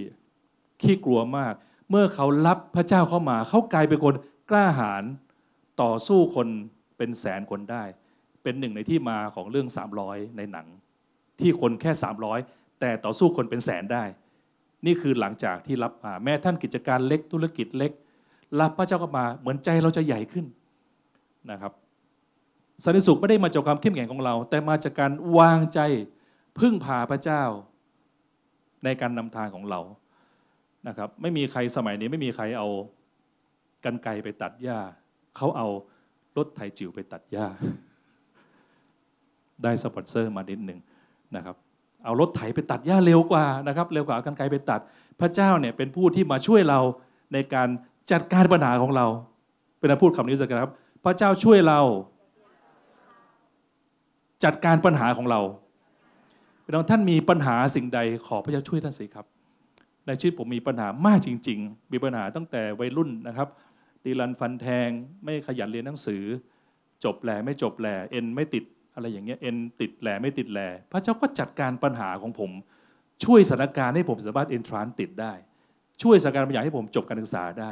[0.81, 1.53] ขี้กลัวมาก
[1.89, 4.13] เมื่อเขารับพระเจ้าเข้ามา เขากลายเป็นคน
[4.49, 5.03] กล้าหาญ
[5.81, 6.47] ต่อสู้คน
[6.97, 7.83] เป็นแสนคนได้
[8.43, 9.67] เป็นหนึ่งในที่มาของเรื่อง
[10.03, 10.67] 300 ในหนัง
[11.39, 11.91] ที่คนแค่
[12.35, 14.03] 300 แต่ต่อสู้คนเป็นแสนได้
[14.85, 17.91] นี่คือหลังจากที่รับมาแม้ท่านกิจการเล็กธุรกิจเล็ก
[18.59, 20.45] รับพระเจ้าเข้ามาเหมือนใจเราจะใหญ่ขึ้น
[21.51, 21.73] นะครับ
[22.83, 25.79] สันติสุขไม่ได้มาจากความเข้มแข็งของเรา แต่มาจากการวางใจ
[26.59, 27.43] พึ่งพาพระเจ้า
[28.83, 29.79] ในการนำทางของเรา
[30.87, 32.67] นะครับ ไม่มีใครสมัยนี้ไม่มีใครเอา
[33.85, 34.79] กันไกไปตัดหญ้า
[35.37, 35.67] เขาเอา
[36.37, 37.47] รถไถจิ๋วไปตัดหญ้า
[39.63, 40.79] ได้สปอนเซอร์มานิดหนึ่ง
[41.35, 41.55] นะครับ
[42.03, 44.79] เอารถไถไปตัดหญ้าเร็วกว่านะครับ เร็วกว่ากรรไกรไปตัด
[45.19, 46.79] พระเจ้าเนี่ยเป็นผู้ที่มาช่วยเรา
[47.33, 47.69] ในการ
[48.11, 49.05] จัดการปัญหาของเรา
[49.79, 50.71] เป็นพูดคำนี้สักครับ
[51.03, 51.79] พระเจ้าช่วยเรา
[54.43, 55.41] จัดการปัญหาของเรา
[56.63, 59.25] พี่น้องท่านมีปัญหาสิ่งใดขอพระเจ้าช่วยท่านสิครับ
[60.05, 63.47] ในชีวิตผมมีปัญหามากจริง ๆ มีปัญหาตั้งแต่วัยรุ่นนะครับ
[64.03, 64.89] ตีรันฟันแทง
[65.23, 66.23] ไม่ขยันเรียนหนังสือ
[67.03, 68.63] จบแหล่ไม่จบแหล่เอ็นไม่ติด
[68.95, 72.51] อะไรอย่างเงี้ยเอ็นติดแหล่ไม่ติดแหล่พระเจ้าก็จัดการปัญหาของผม
[73.23, 75.33] ช่วยสถานการณ์ให้ผมสามารถเอนทรานติดได้
[76.01, 77.71] ช่วยสถานการณ์บางอย่างให้ผมจบการศึกษาได้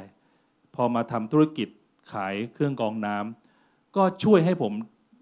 [0.75, 1.67] พอมาทำธุรกิจ
[2.13, 4.73] ขายเครื่องกรองน้ำก็ช่วยให้ผม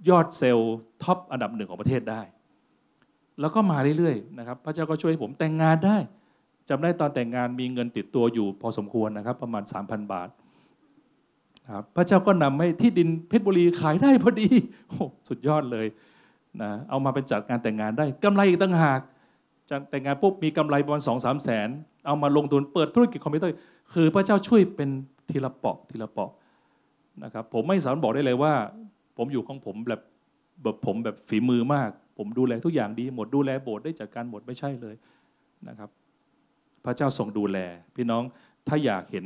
[0.09, 2.21] ยอด sales top อันดับหนึ่งของประเทศได้
[3.39, 5.97] แล้วก็มาเรื่อยๆนะครับพระเจ้าก็ช่วยให้ผมแต่งงานได้
[6.69, 10.29] จำได้ตอนแต่งงานมีเงินติดตัวอยู่พอสมควรนะครับ ประมาณ 3,000 บาท
[11.69, 14.47] ครับพระเจ้าก็นำให้ที่ดินเพชรบุรีขายได้พอดี
[14.89, 15.87] โอ้สุดยอดเลย
[16.61, 18.99] นะเอามาเป็นจัดการแต่งงานได้กำไรอีกตั้งหาก
[19.71, 21.69] จัดแต่งงานปุ๊บมีกำไรประมาณสองสามแสน
[22.05, 23.55] เอามาลงทุนเปิดธุรกิจคอมพิวเตอร์
[23.93, 24.89] คือพระเจ้าช่วยเป็น
[25.29, 26.31] ทีละเปาะทีละเปาะ
[27.23, 28.53] นะครับผมไม่สามารถบอกได้เลยว่า
[29.17, 30.01] ผมอยู่ของผมแบบ
[30.63, 34.95] แบบผมแบบฝีมือมาก ผมดูแลทุกอย่างดีหมดดูแลโบสถ์ได้จัดการหมดไม่ใช่เลย
[35.67, 35.89] นะครับ
[36.85, 37.57] พระเจ้าทรงดูแล
[37.95, 38.23] พี่น้อง
[38.67, 39.25] ถ้าอยากเห็น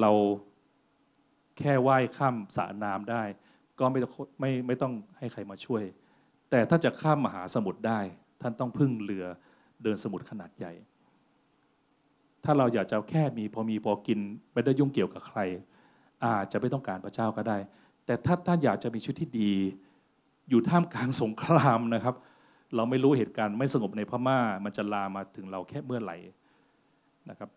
[0.00, 0.10] เรา
[1.60, 3.22] แค่ว่ายข้ามสระน้ำได้
[3.78, 5.82] ก็ไม่ต้องไม่ไม่ต้องให้ใครมาช่วย
[6.50, 8.00] แต่ถ้าจะข้ามมหาสมุทรได้
[8.40, 9.24] ท่านต้องพึ่งเรือ
[9.82, 10.72] เดินสมุทรขนาดใหญ่
[12.44, 14.18] ถ้าเราอยากจะแค่มีพอมีพอกิน
[14.52, 15.40] ไม่ได้ยุ่งเกี่ยวกับใคร
[16.24, 17.58] อาจจะไม่ต้องการพระเจ้าก็ได้
[18.06, 19.52] แต่ถ้าท่านอยากจะมีชีวิตที่ดี
[20.48, 22.14] อยู่ท่ามกลางสงครามนะครับ
[22.76, 26.16] เราไม่รู้เหตุการณ์ไม่สงบในพม่า มันจะลามาถึงเราแค่เมื่อไหร่
[27.30, 27.50] นะครับ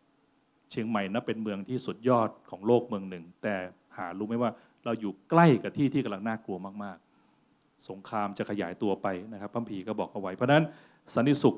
[0.71, 3.55] เชียงใหม่นับเป็นเมืองที่สุดยอดของโลกเมืองหนึ่ง แต่
[3.97, 4.51] หารู้ไหมว่า
[4.85, 10.63] เราอยู่ใกล้กับที่ที่กำลังน่ากลัวมากๆ สงครามจะขยายตัวไปนะครับพระผีก็บอกเอาไว้ เพราะฉะนั้น
[11.15, 11.55] สันติสุข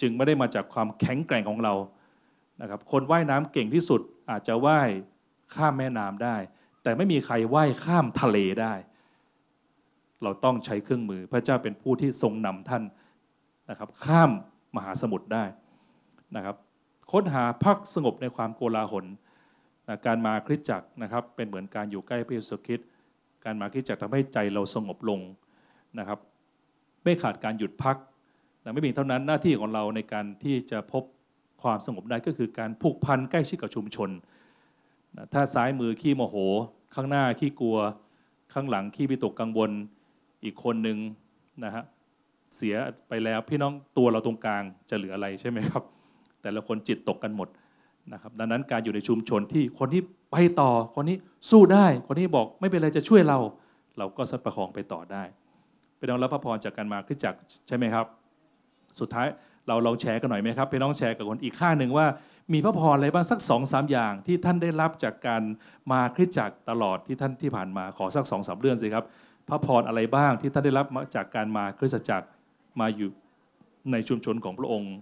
[0.00, 1.74] จึงไม่ได้มาจากความแข็งแกร่งของเรา
[2.62, 4.90] นะครับคนว่ายน้ำเก่งที่สุดอาจจะว่าย
[5.54, 6.36] ข้ามแม่น้ำได้
[6.82, 8.74] แต่ไม่มีใครว่ายข้ามทะเลได้
[10.22, 12.82] เราต้องใช้เครื่องมือ พระเจ้าเป็นผู้ที่ทรงนำท่าน
[13.70, 14.30] นะครับข้าม
[14.76, 15.44] มหาสมุทรได้
[16.36, 16.56] นะครับ
[17.12, 19.06] ค้นหาพักสงบในความโกลาหล
[19.88, 22.88] นะการมาคริสจักรนะครับเป็นเหมือนการอยู่ใกล้พระเยซูคริสต์
[23.44, 25.20] การมาคริสจักรทำให้ใจเราสงบลง
[25.98, 26.18] นะครับ
[27.02, 27.96] ไม่ขาดการหยุดพัก
[28.62, 31.02] นะไม่เพียงเท่านั้นหน้าที่ของเราในการที่จะพบ
[31.62, 34.10] ความสงบได้ก็คือการผูกพันใกล้ชิดกับชุมชน
[35.16, 36.36] นะถ้าซ้ายมือขี้โมโห
[36.94, 37.78] ข้างหน้าขี้กลัว
[38.52, 39.70] ข้างหลังขี้วิตกกังวล
[40.44, 40.98] อีกคนหนึ่ง
[41.64, 41.84] นะฮะ
[42.56, 42.74] เสีย
[43.08, 45.82] ไปแล้วพี่น้องตัวเราตรงกลางจะเหลืออะไรใช่ไหมครับ
[46.42, 47.48] แต่ละคนจิตตกกันหมด
[48.12, 51.16] นะครับดังนั้นการอยู่ในชุมชนที่คนที่ไปต่อคนนี้
[51.50, 53.38] สู้ได้ คนนี้บอกไม่เป็นไรจะช่วยเรา
[53.98, 55.22] เราก็สัประคองไปต่อได้
[55.98, 57.34] เป็นน้องรับพระพรจากการมาขึ้นจาก
[57.68, 58.06] ใช่ไหมครับ
[59.00, 59.26] สุดท้าย
[59.68, 62.06] เราลองแชร์กันหน่อยไหมครับพี่น้องแชร์กับคนอีกข้างหนึ่งว่า
[62.52, 65.42] มีพระพรอะไรบ้างสักสองสามอย่างที่ท่านได้รับจากการ
[65.92, 69.04] มาคริสจักตลอดที่ท่านที่ผ่านมาขอสักสองสามเรื่องสิครับ
[69.48, 72.26] พระพรอะไรบ้างที่ท่านได้รับมาจากการมาคริสตจักร
[72.80, 73.10] มาอยู่
[73.92, 74.92] ในชุมชนของพระองค์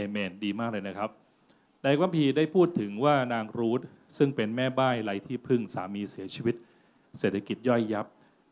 [0.00, 1.10] เอเมน ดีมากเลยนะครับ
[1.84, 3.80] ในคัมภีร์ได้พูดถึงว่านางรูธ
[4.16, 6.54] ซึ่งเป็นแม่บ้ายไรที่พึ่งสามีเสียชีวิต
[7.18, 8.06] เศรษฐกิจย่อยยับ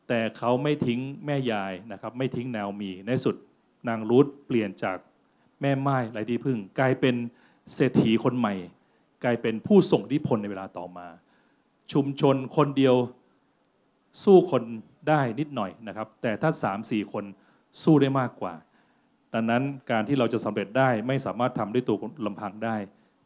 [0.09, 3.37] แต่เขาไม่ทิ้งแม่ยายนะครับ ไม่ทิ้งแนวมี ในสุด
[3.89, 4.99] นางรูธเปลี่ยนจาก
[5.61, 7.15] แม่ไม้ไรที่พึ่ง กลายเป็น
[7.75, 8.55] เศรษฐีคนใหม่
[9.25, 11.09] กลายเป็นผู้ส่งอิทธิพลในเวลาต่อมา
[11.93, 12.95] ชุมชนคนเดียว
[14.25, 14.63] สู้คน
[15.09, 17.25] ได้นิดหน่อยนะครับ แต่ถ้าสามสี่คน
[17.83, 18.55] สู้ได้มากกว่า
[19.35, 22.77] ดังนั้นการที่เราจะสำเร็จได้ไม่สามารถทำด้วยตัวลำพังได้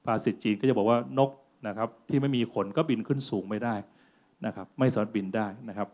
[0.04, 1.30] ภาษิตจีนก็จะบอกว่านก
[1.68, 3.74] นะครับที่ไม่มีขนก็บินขึ้นสูงไม่ได้
[4.46, 5.88] นะครับไม่สามารถบินได้นะครับ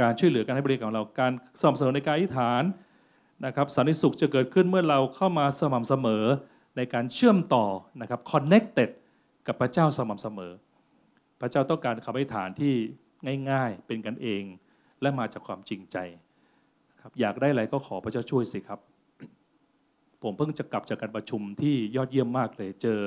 [0.00, 2.62] การช่วยเหลือการให้บริการของเราการสม่ำเสมอในการอธิษฐาน
[3.46, 6.24] นะครับสันติสุขจะเกิดขึ้นเมื่อเราเข้ามาสม่ำเสมอ
[6.76, 7.66] ในการเชื่อมต่อ
[8.00, 8.90] นะครับ connected
[9.46, 10.52] กับพระเจ้าสม่ำเสมอ
[11.40, 12.74] พระเจ้าต้องการคำอธิษฐานที่
[13.50, 14.42] ง่ายๆ เป็นกันเอง
[15.00, 15.96] และมาจากความจริงใจ
[17.06, 18.80] ครับอยากได้อะไรก็ขอพระเจ้าช่วยสิครับ
[20.22, 22.98] ผมเพิ่งจะกลับจากการประชุมที่ยอดเยี่ยมมากเลย เจอ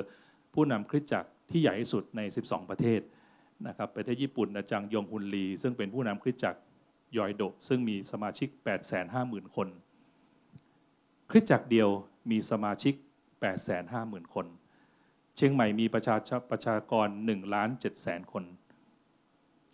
[0.53, 3.01] ผู้นำคริสตจักรที่ใหญ่ที่สุดใน 12 ประเทศ
[3.67, 6.59] นะครับประเทศญี่ปุ่นอาจารย์ยงฮุนลี ซึ่งเป็นผู้นำคริสตจักร
[7.17, 8.49] ยอยโดซึ่งมีสมาชิก
[9.01, 9.67] 850,000 คน
[11.31, 11.89] คริสตจักรเดียว
[12.31, 12.93] มีสมาชิก
[13.63, 14.45] 850,000 คน
[15.35, 16.15] เชียงใหม่มีประชา
[16.51, 18.43] ประชากร1ล้าน7แสนคน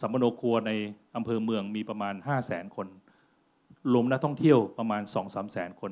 [0.02, 0.72] สัมมโนครัวใน
[1.16, 2.90] อำเภอเมืองมีประมาณ 5 0 0แสนคน
[3.94, 5.92] รวมนักท่องเที่ยวประมาณ 2 3แสนคน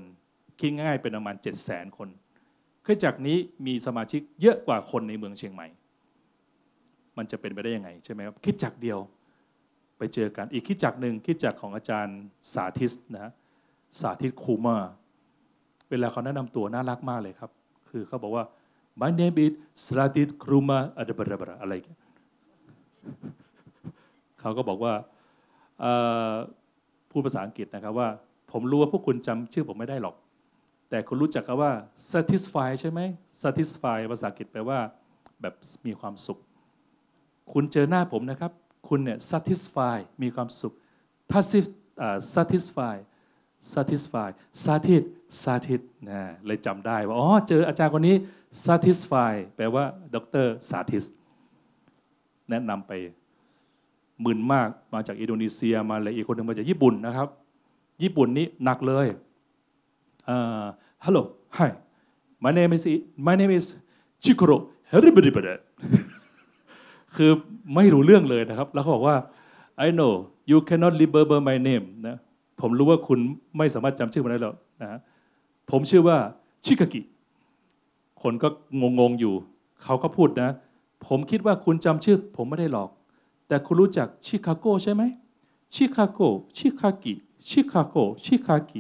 [0.60, 2.10] คิดง่ายเป็นประมาณ 7 0 0แสนคน
[2.86, 5.68] คริสตจักรนี้มีสมาชิกเยอะกว่าคนในเมืองเชียงใหม่
[7.18, 9.00] มันจะเป็นไปได้ยังไงใช่ไหมครับคิดจักรเดียว
[9.98, 12.20] ไปเจอกันอีกคิดจักรหนึ่งคิดจักรของอาจารย์
[12.54, 13.32] สาธิตนะ
[14.00, 14.78] สาธิตคูมา
[15.90, 17.52] เวลาเขาแนะนำตัวน่ารักมากเลยครับ
[17.90, 18.44] คือเขาบอกว่า
[19.02, 19.52] my name is
[19.86, 21.74] สาธิตครูมาอะไรบระบรอะไร
[24.40, 24.94] เขาก็บอกว่า
[27.14, 28.10] พูดภาษาอังกฤษนะครับว่า
[28.52, 30.16] ผมรู้ว่าพวกคุณจำชื่อผมไม่ได้หรอก
[30.90, 31.72] แต่คุณรู้จักคำว่า
[32.12, 33.00] satisfy ใช่ไหม
[33.42, 34.80] satisfy ภาษาอังกฤษแปลว่า
[35.42, 35.54] แบบ
[35.88, 36.40] มีความสุข
[37.54, 38.52] คุณเจอหน้าผมนะครับ
[38.90, 40.74] คุณเนี่ย satisfy มีความสุข
[41.32, 41.42] ถ้า
[42.36, 42.96] satisfy
[43.74, 44.30] satisfy
[44.64, 45.04] สาธิต
[45.44, 48.16] สาธิตนะเลยจำได้ว่า อ๋อ เจออาจารย์คนนี้
[48.66, 49.84] satisfy แปลว่า
[50.16, 51.04] ดรสาธิต
[52.50, 52.92] แนะนำไป
[54.22, 57.28] หมื่นมากมาจากอินโดนีเซียมาเลยอีกคนหนึ่งมาจากญี่ปุ่นนะครับ
[58.04, 59.08] ญี่ปุ่นนี้หนักเลย
[60.34, 60.66] uh,
[61.06, 61.24] hello
[61.58, 61.70] hi
[62.44, 62.84] my name is
[63.28, 63.66] my name is
[64.24, 64.58] Chikoro
[64.92, 65.56] h e r i b i b i
[67.16, 67.32] คือ
[67.76, 69.16] ไม่รู้เรื่องเลยนะครับ แล้วเขาบอกว่า
[69.86, 70.14] I know
[70.52, 72.18] you cannot remember my name นะ
[72.62, 73.20] ผมรู้ว่าคุณ
[73.58, 75.00] ไม่สามารถจำชื่อผมได้หรอกนะ
[75.72, 76.18] ผมชื่อว่า
[76.66, 77.02] ชิคากิ
[78.24, 78.48] คนก็
[79.00, 79.34] งงๆอยู่
[79.84, 80.50] เขาก็พูดนะ
[81.08, 82.90] ผมคิดว่าคุณจำชื่อ ผมไม่ได้หรอก
[83.54, 85.04] แต่คุณรู้จักชิคาโกใช่ไหม
[85.74, 86.20] ชิคาโก
[86.58, 87.14] ชิคากิ
[87.50, 88.80] ชิคาโกชิคากิ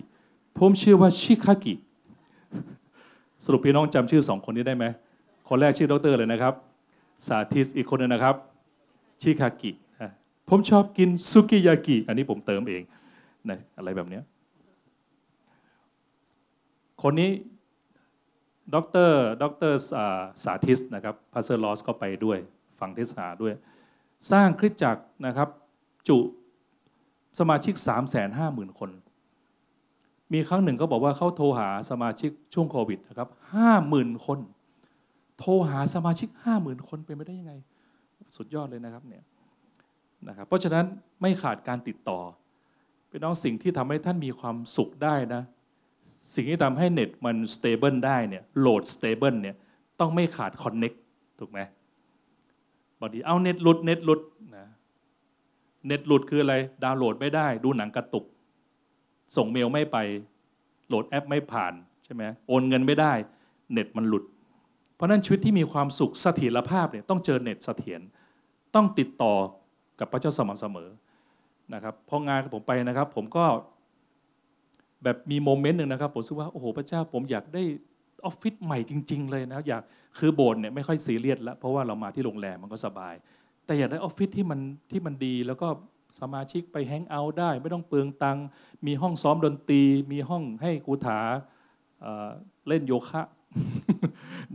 [0.57, 1.73] ผมชื่อว่าชิคากิ
[3.43, 4.85] สรุปพี่น้องจำชื่อสองคนนี้ได้ไหม
[5.49, 6.53] คนแรกชื่อดรเลยนะครับ
[7.27, 8.35] สาธิตอีกคนนึงนะครับ
[9.21, 9.71] ชิคากิ
[10.49, 12.81] ผมชอบกินซุกิยากิอันนี้ผมเติมเอง
[13.49, 14.19] นะอะไรแบบนี้
[17.03, 17.31] คนนี้
[18.73, 18.75] ด
[19.07, 19.09] ร
[19.41, 19.73] ดร
[20.43, 22.37] สาธิตนะครับ pastor ลอสก็ไปด้วย
[22.79, 23.55] ฟังเทศนาด้วย
[24.31, 25.49] สร้างคริสตจักรนะครับ
[26.07, 26.17] จุ
[27.39, 28.89] สมาชิก 3 5 0 0 0 0 คน
[30.33, 34.39] มีครั้งหนึ่งเขาบอกว่าเขาโทรหาสมาชิกช่วงโควิดนะครับห้าหมื่นคน
[35.39, 37.53] โทรหาสมาชิกห้าหมื่นคนเป็นไปได้ยังไง
[38.35, 39.23] สุดยอดเลยนะครับเนี่ย
[40.27, 40.85] นะครับ เพราะฉะนั้น
[41.21, 42.19] ไม่ขาดการติดต่อ
[43.09, 45.41] เป็นน้องสิ่งที่ทำให้ท่านมีความสุขได้นะ
[46.35, 49.55] สิ่งที่ทำให้เน็ตมัน stable ได้เนี่ยโหลด stable เนี่ย
[49.99, 50.93] ต้องไม่ขาด connect
[51.39, 51.59] ถูกไหม
[53.03, 54.21] บางทีเอาเน็ตหลุดเน็ตหลุด
[54.57, 54.67] นะ
[55.87, 58.25] เน็ตหลุดคืออะไร ดาวน์โหลดไม่ได้ ดูหนังกระตุก
[59.35, 59.97] ส่งเมลไม่ไป
[60.87, 61.73] โหลดแอปไม่ผ่าน
[62.05, 63.13] ใช่ไหมโอนเงินไม่ได้
[63.71, 64.23] เน็ตมันหลุด
[64.95, 68.01] เพราะนั้นชีวิตที่มีความสุขเสถียรภาพเนี่ยต้องเจอเน็ตเสถียร
[68.75, 69.33] ต้องติดต่อ
[69.99, 70.89] กับพระเจ้าสม่ำเสมอ
[71.73, 73.45] นะครับพองานผมไปนะครับ ผมก็
[75.03, 77.63] แบบมี moment หนึ่งนะครับ ผมรู้สึกว่าโอ้โหพระเจ้าผมอยากได้
[78.25, 79.83] ออฟฟิศใหม่จริง ๆ เลยนะอยาก
[80.19, 83.13] คือโบสถ์เนี่ยไม่ค่อยซีเรียสแล้วเพราะว่าเรามาที่โรงแรมมันก็สบาย
[83.65, 84.59] แต่อยากได้ออฟฟิศที่มัน
[84.91, 85.67] ที่มันดีแล้วก็
[86.19, 88.45] สมาชิกไปแฮงเอาท์ได้ ไม่ต้องเปลืองตังค์
[88.87, 89.81] มีห้องซ้อมดนตรี
[90.11, 91.19] มีห้องให้ครูถา
[92.67, 93.21] เล่นโยคะ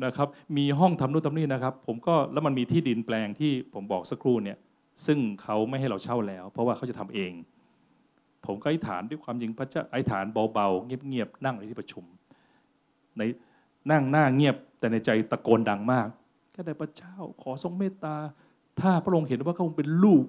[0.04, 4.58] นะครับมีห้องทำนู่นทำนี่นะครับ ผมก็แล้วมันมีที่ดินแปลงที่ผมบอกสักครู่เนี่ย
[5.06, 7.32] ซึ่งเขาไม่ให้เราเช่าแล้ว เพราะว่าเขาจะทำเอง
[8.46, 12.04] ผมก็ไอธิษฐานด้วยความยิงพระเจ้าไอธิษฐานเบาๆเงียบๆนั่งในที่ประชุม
[13.18, 13.22] ใน
[13.90, 16.06] นั่งหน้าเงียบแต่ในใจตะโกนดังมาก
[16.52, 18.16] แค่ได้พระเจ้าขอทรงเมตตา
[18.80, 20.24] ถ้าพระองค์เห็นว่าเขาเป็นลูก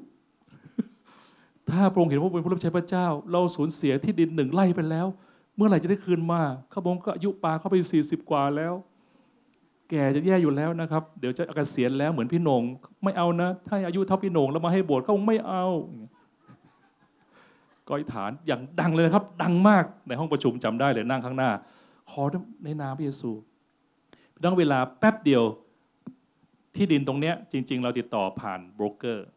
[1.72, 5.08] ถ้าพระองค์เห็นว่าเป็นผู้รับใช้พระเจ้า เราสูญเสียที่ดินหนึ่งไร่ไปแล้ว
[5.56, 8.74] เมื่อไหร่จะได้คืนมาเขาบอกก็อายุปาเข้าไปสี่สิบกว่าแล้ว
[9.90, 12.62] แก่จะแย่อยู่แล้วนะครับ เดี๋ยวจะเกษียณแล้วเหมือนพี่นง
[13.04, 15.66] ไม่เอานะ ถ้าอายุเท่าพี่นงแล้วมาให้โบสถ์เขาไม่เอา
[17.90, 21.52] ก้อยฐานอย่างดังเลยนะครับ ดังมากในห้องประชุมจำได้เลยนั่งข้างหน้า
[22.10, 22.24] ขอ
[22.64, 23.32] ในนามพระเยซู
[24.44, 25.44] ต้องเวลาแป๊บเดียว
[26.76, 29.28] ที่ดินตรงเนี้ยจริง ๆ เราติดต่อผ่านโบรกเกอร์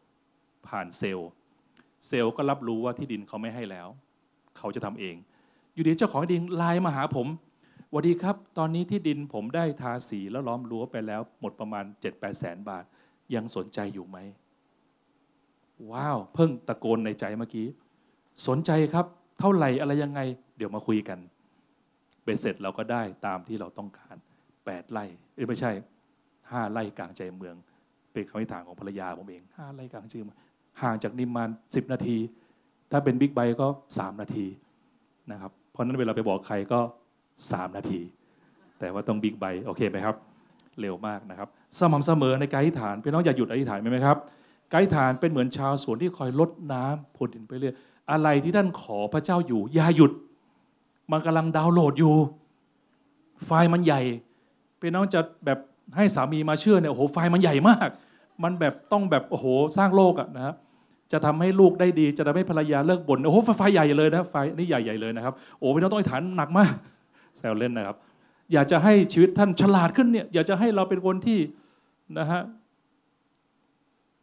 [0.67, 1.29] ผ่านเซลล์
[2.07, 3.87] เซลล์ก็รับรู้ว่าที่ดินเขาไม่ให้แล้ว
[4.57, 5.15] เขาจะทำเอง
[5.73, 7.27] อยู่ดีเจ้าของดินไลน์มาหาผม
[7.95, 12.83] วัสดีครับ ตอนนี้ที่ดินผมได้ทาสีแล้วล้อมรั้วไปแล้ว หมดประมาณ 7 8แสนบาท
[13.35, 14.17] ยังสนใจอยู่ไหม
[15.91, 17.67] ว้าว เพิ่งตะโกนในใจเมื่อกี้
[18.47, 19.05] สนใจครับ
[19.39, 20.19] เท่าไหร่อะไรยังไง
[20.57, 21.19] เดี๋ยวมาคุยกัน
[22.23, 24.15] เบสเสร็จเราก็ได้ตามที่เราต้องการ
[24.71, 25.71] 8ไร่เอ้ไม่ใช่
[26.21, 27.55] 5 ไร่กลางใจเมือง
[28.11, 30.37] เป็นคำอธิษฐานของภรรยาผมเอง 5 ไร่กลางใจเมือง
[30.81, 32.17] ห่างจากนิมมาน10 นาที
[32.91, 34.45] ถ้าเป็นบิ๊กไบค์ก็ 3 นาที
[35.31, 36.79] นะครับ เพราะนั้นเวลาไปบอกใครก็
[37.29, 38.01] 3 นาที
[38.79, 40.15] แต่ว่าต้องบิ๊กไบโอเคไหมครับ
[40.81, 41.47] เร็วมากนะครับ
[41.79, 44.17] สม่ำเสมอในการอธิษฐานพี่น้องอย่าหยุดอธิษฐานไหมครับ
[44.71, 47.75] การอธิษฐานเป็นเหมือนชาวสวนที่คอยลดน้ำพรวนดินไปเรื่อย
[48.11, 50.11] อะไรที่ท่านขอพระเจ้าอยู่อย่าหยุด
[51.11, 52.15] มันกำลังดาวน์โหลดอยู่
[53.45, 54.01] ไฟล์มันใหญ่
[54.83, 55.59] พี่น้องจะแบบ
[55.95, 57.89] ให้สามีมาเชื่อเนี่ยโอ้โหไฟมันใหญ่มาก
[58.43, 59.45] มันแบบต้องแบบโอ้โห
[59.77, 60.55] สร้างโลกอะนะครับ
[61.11, 66.73] จะทำให้ลูกได้ดี จะทำให้ภรรยาเลิกบ่นโอ้โหไฟใหญ่เลยนะไฟนี่ใหญ่ๆเลยนะครับโอ้พี่น้องต้องอธิษฐานหนักมาก
[67.37, 67.97] แซวเล่นนะครับ
[68.53, 71.39] อยากจะให้ชีวิตท่านฉลาดขึ้นเนี่ยอยากจะให้เราเป็นคนที่
[72.19, 72.41] นะฮะ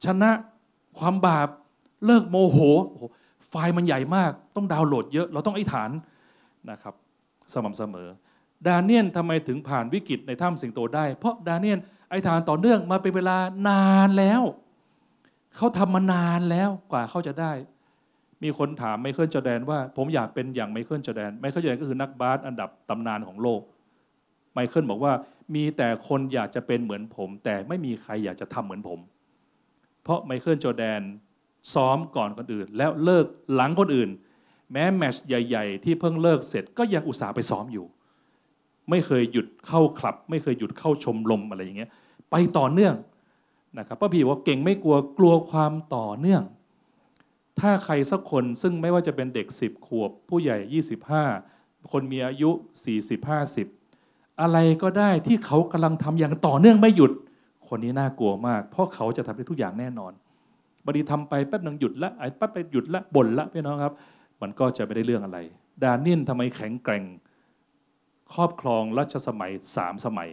[0.04, 0.30] ชนะ
[0.98, 1.48] ความบาป
[2.06, 2.58] เลิกโมโห
[3.48, 5.90] ไฟล์มันใหญ่มาก ต้องดาวน์โหลดเยอะ เราต้องอธิษฐาน
[6.70, 6.94] นะครับ
[7.52, 8.08] สม่ำเสมอ
[8.66, 11.78] ดาเนียลทำไมถึงผ่านวิกฤตในถ้ำสิงโตได้ เพราะดาเนียล
[12.10, 13.36] อธิษฐานต่อเนื่องมาเป็นเวลา
[13.68, 14.42] นานแล้ว
[15.56, 17.52] เขาทำมานานแล้วกว่าเขาจะได้
[18.42, 23.60] มีคนถามไมเคิลจอแดนว่า ผมอยากเป็นอย่างไมเคิลจอแดนไมเคิลจอแดนก็คือนักบาสอันดับตำนานของโลก
[24.54, 25.12] ไมเคิลบอกว่า
[25.54, 28.98] มีแต่คนอยากจะเป็นเหมือนผม แต่ไม่มีใครอยากจะทำเหมือนผม
[30.02, 31.00] เพราะไมเคิลจอแดน
[31.74, 34.10] ซ้อมก่อนคนอื่น แล้วเลิกหลังคนอื่น
[34.72, 37.86] แม้แมชใหญ่ ๆ ที่เพิ่งเลิกเสร็จก็ยังอุตส่าห์ไปซ้อมอยู่
[38.90, 41.90] ไม่เคยหยุดเข้าคลับ ไม่เคยหยุดเข้าชมรมอะไรอย่างเงี้ย
[42.30, 42.94] ไปต่อเนื่อง
[43.78, 46.42] นะครับป้าพีว่าเก่งไม่กลัวกลัวความต่อเนื่อง
[47.60, 50.82] ถ้าใครสักคนซึ่งไม่ว่าจะเป็นเด็ก 10 ขวบ ผู้ใหญ่
[51.40, 52.50] 25 คนมีอายุ
[52.90, 53.28] 40
[53.64, 57.12] 50 อะไรก็ได้ที่เขากำลังทำอย่างต่อเนื่องไม่หยุด
[57.68, 60.12] คนนี้น่ากลัวมาก เพราะเขาจะทำได้ทุกอย่างแน่นอน
[60.84, 63.94] บางทีทำไปแป๊บหนึ่งหยุดละไอ้แป๊บไปหยุดละบ่นละพี่น้องครับ
[64.40, 65.38] มันก็จะไม่ได้เรื่องอะไร
[65.82, 67.04] ดานินทำไมแข็งแกร่ง
[68.34, 70.30] ครอบครองรัชสมัยสามสมัย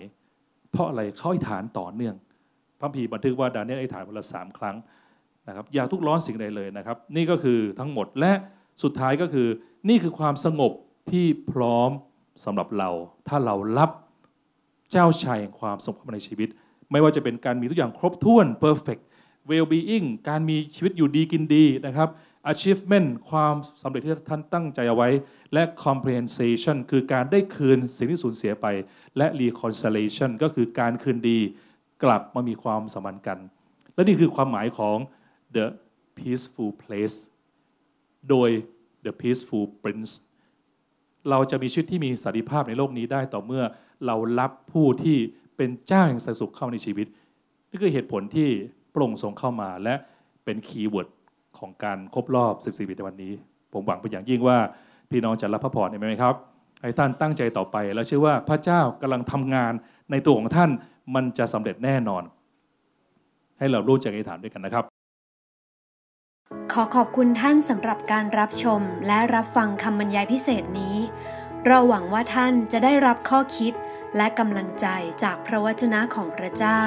[0.71, 2.15] เพราะอะไรเขาอิฐานต่อเนื่อง
[2.79, 4.75] พระพีบันทึกว่าดาเนิเอลอิฐานวันละสามครั้ง
[5.47, 8.33] นะครับอย่าทุกร้อนสิ่งใดเลยนะครับ นี่ก็คือทั้งหมดและ
[8.83, 9.47] สุดท้ายก็คือ
[9.89, 10.71] นี่คือความสงบ
[11.11, 11.89] ที่พร้อม
[12.45, 12.89] สำหรับเรา
[13.27, 13.91] ถ้าเรารับ
[14.91, 16.49] เจ้าชายแห่งความสงบในชีวิต
[16.91, 19.01] ไม่ว่าจะเป็นการมีทุกอย่างครบถ้วน perfect
[19.49, 22.09] well-being การมีชีวิตอยู่ดีกินดีนะครับ
[22.51, 25.09] achievement ความสำเร็จที่ท่านตั้งใจเอาไว้
[25.53, 28.67] และ compensation คือการได้คืนสิ่งที่สูญเสียไป
[29.17, 31.39] และ reconciliation ก็คือการคืนดี
[32.03, 33.37] กลับมามีความสัมพันธ์กัน
[33.93, 34.97] และนี่คือความหมายของ
[35.55, 35.65] the
[36.17, 37.17] peaceful place
[38.29, 38.49] โดย
[39.05, 40.13] the peaceful prince
[41.29, 43.63] เราจะมีชีวิตที่มีสันติภาพในโลกนี้ได้ต่อเมื่อ
[44.05, 45.17] เรารับผู้ที่
[45.57, 47.07] เป็นเจ้าแห่งสันสุขเข้าในชีวิต
[47.69, 48.49] นี่คือเหตุผลที่
[48.93, 49.95] พระองค์ทรงเข้ามาและ
[50.45, 51.07] เป็นคีย์เวิร์ด
[51.59, 53.33] ของการครบรอบ 14 ปีในวันนี้
[53.73, 54.57] ผมหวังเป็นอย่างยิ่งว่า
[55.11, 56.35] พี่น้องจะรับพระพรไหมครับ
[56.81, 59.73] ให้ท่านตั้งใจต่อไป แล้วเชื่อว่าพระเจ้ากำลังทำงาน
[60.11, 60.69] ในตัวของท่าน
[61.15, 62.23] มันจะสำเร็จแน่นอน
[63.57, 64.83] ให้เรารู้จักอธิษฐานด้วยกันนะครับ
[66.73, 70.97] ขอขอบคุณท่านสำหรับการรับชมและรับฟังคำบรรยายพิเศษนี้
[71.65, 73.73] เราหวังว่าท่านจะได้รับข้อคิด
[74.17, 74.87] และกำลังใจ
[75.23, 76.83] จากพระวจนะของพระเจ้า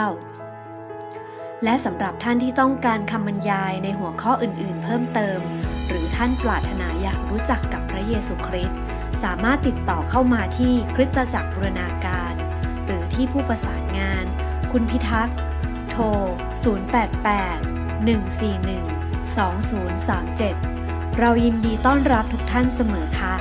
[1.65, 5.41] และสำหรับท่านที่ต้องการคำบรรยายในหัวข้ออื่นๆ เพิ่มเติม
[5.87, 8.79] หรือท่านปรารถนาอยากรู้จักกับพระเยซูคริสต์
[9.23, 12.33] สามารถติดต่อเข้ามาที่คริสตจักรบูรณาการ
[12.87, 14.25] หรือที่ผู้ประสานงาน
[14.73, 15.39] คุณพิทักษ์
[15.91, 16.05] โทร
[16.85, 19.11] 088 141
[20.57, 23.35] 2037 เรายินดีต้อนรับทุกท่านเสมอค่ะ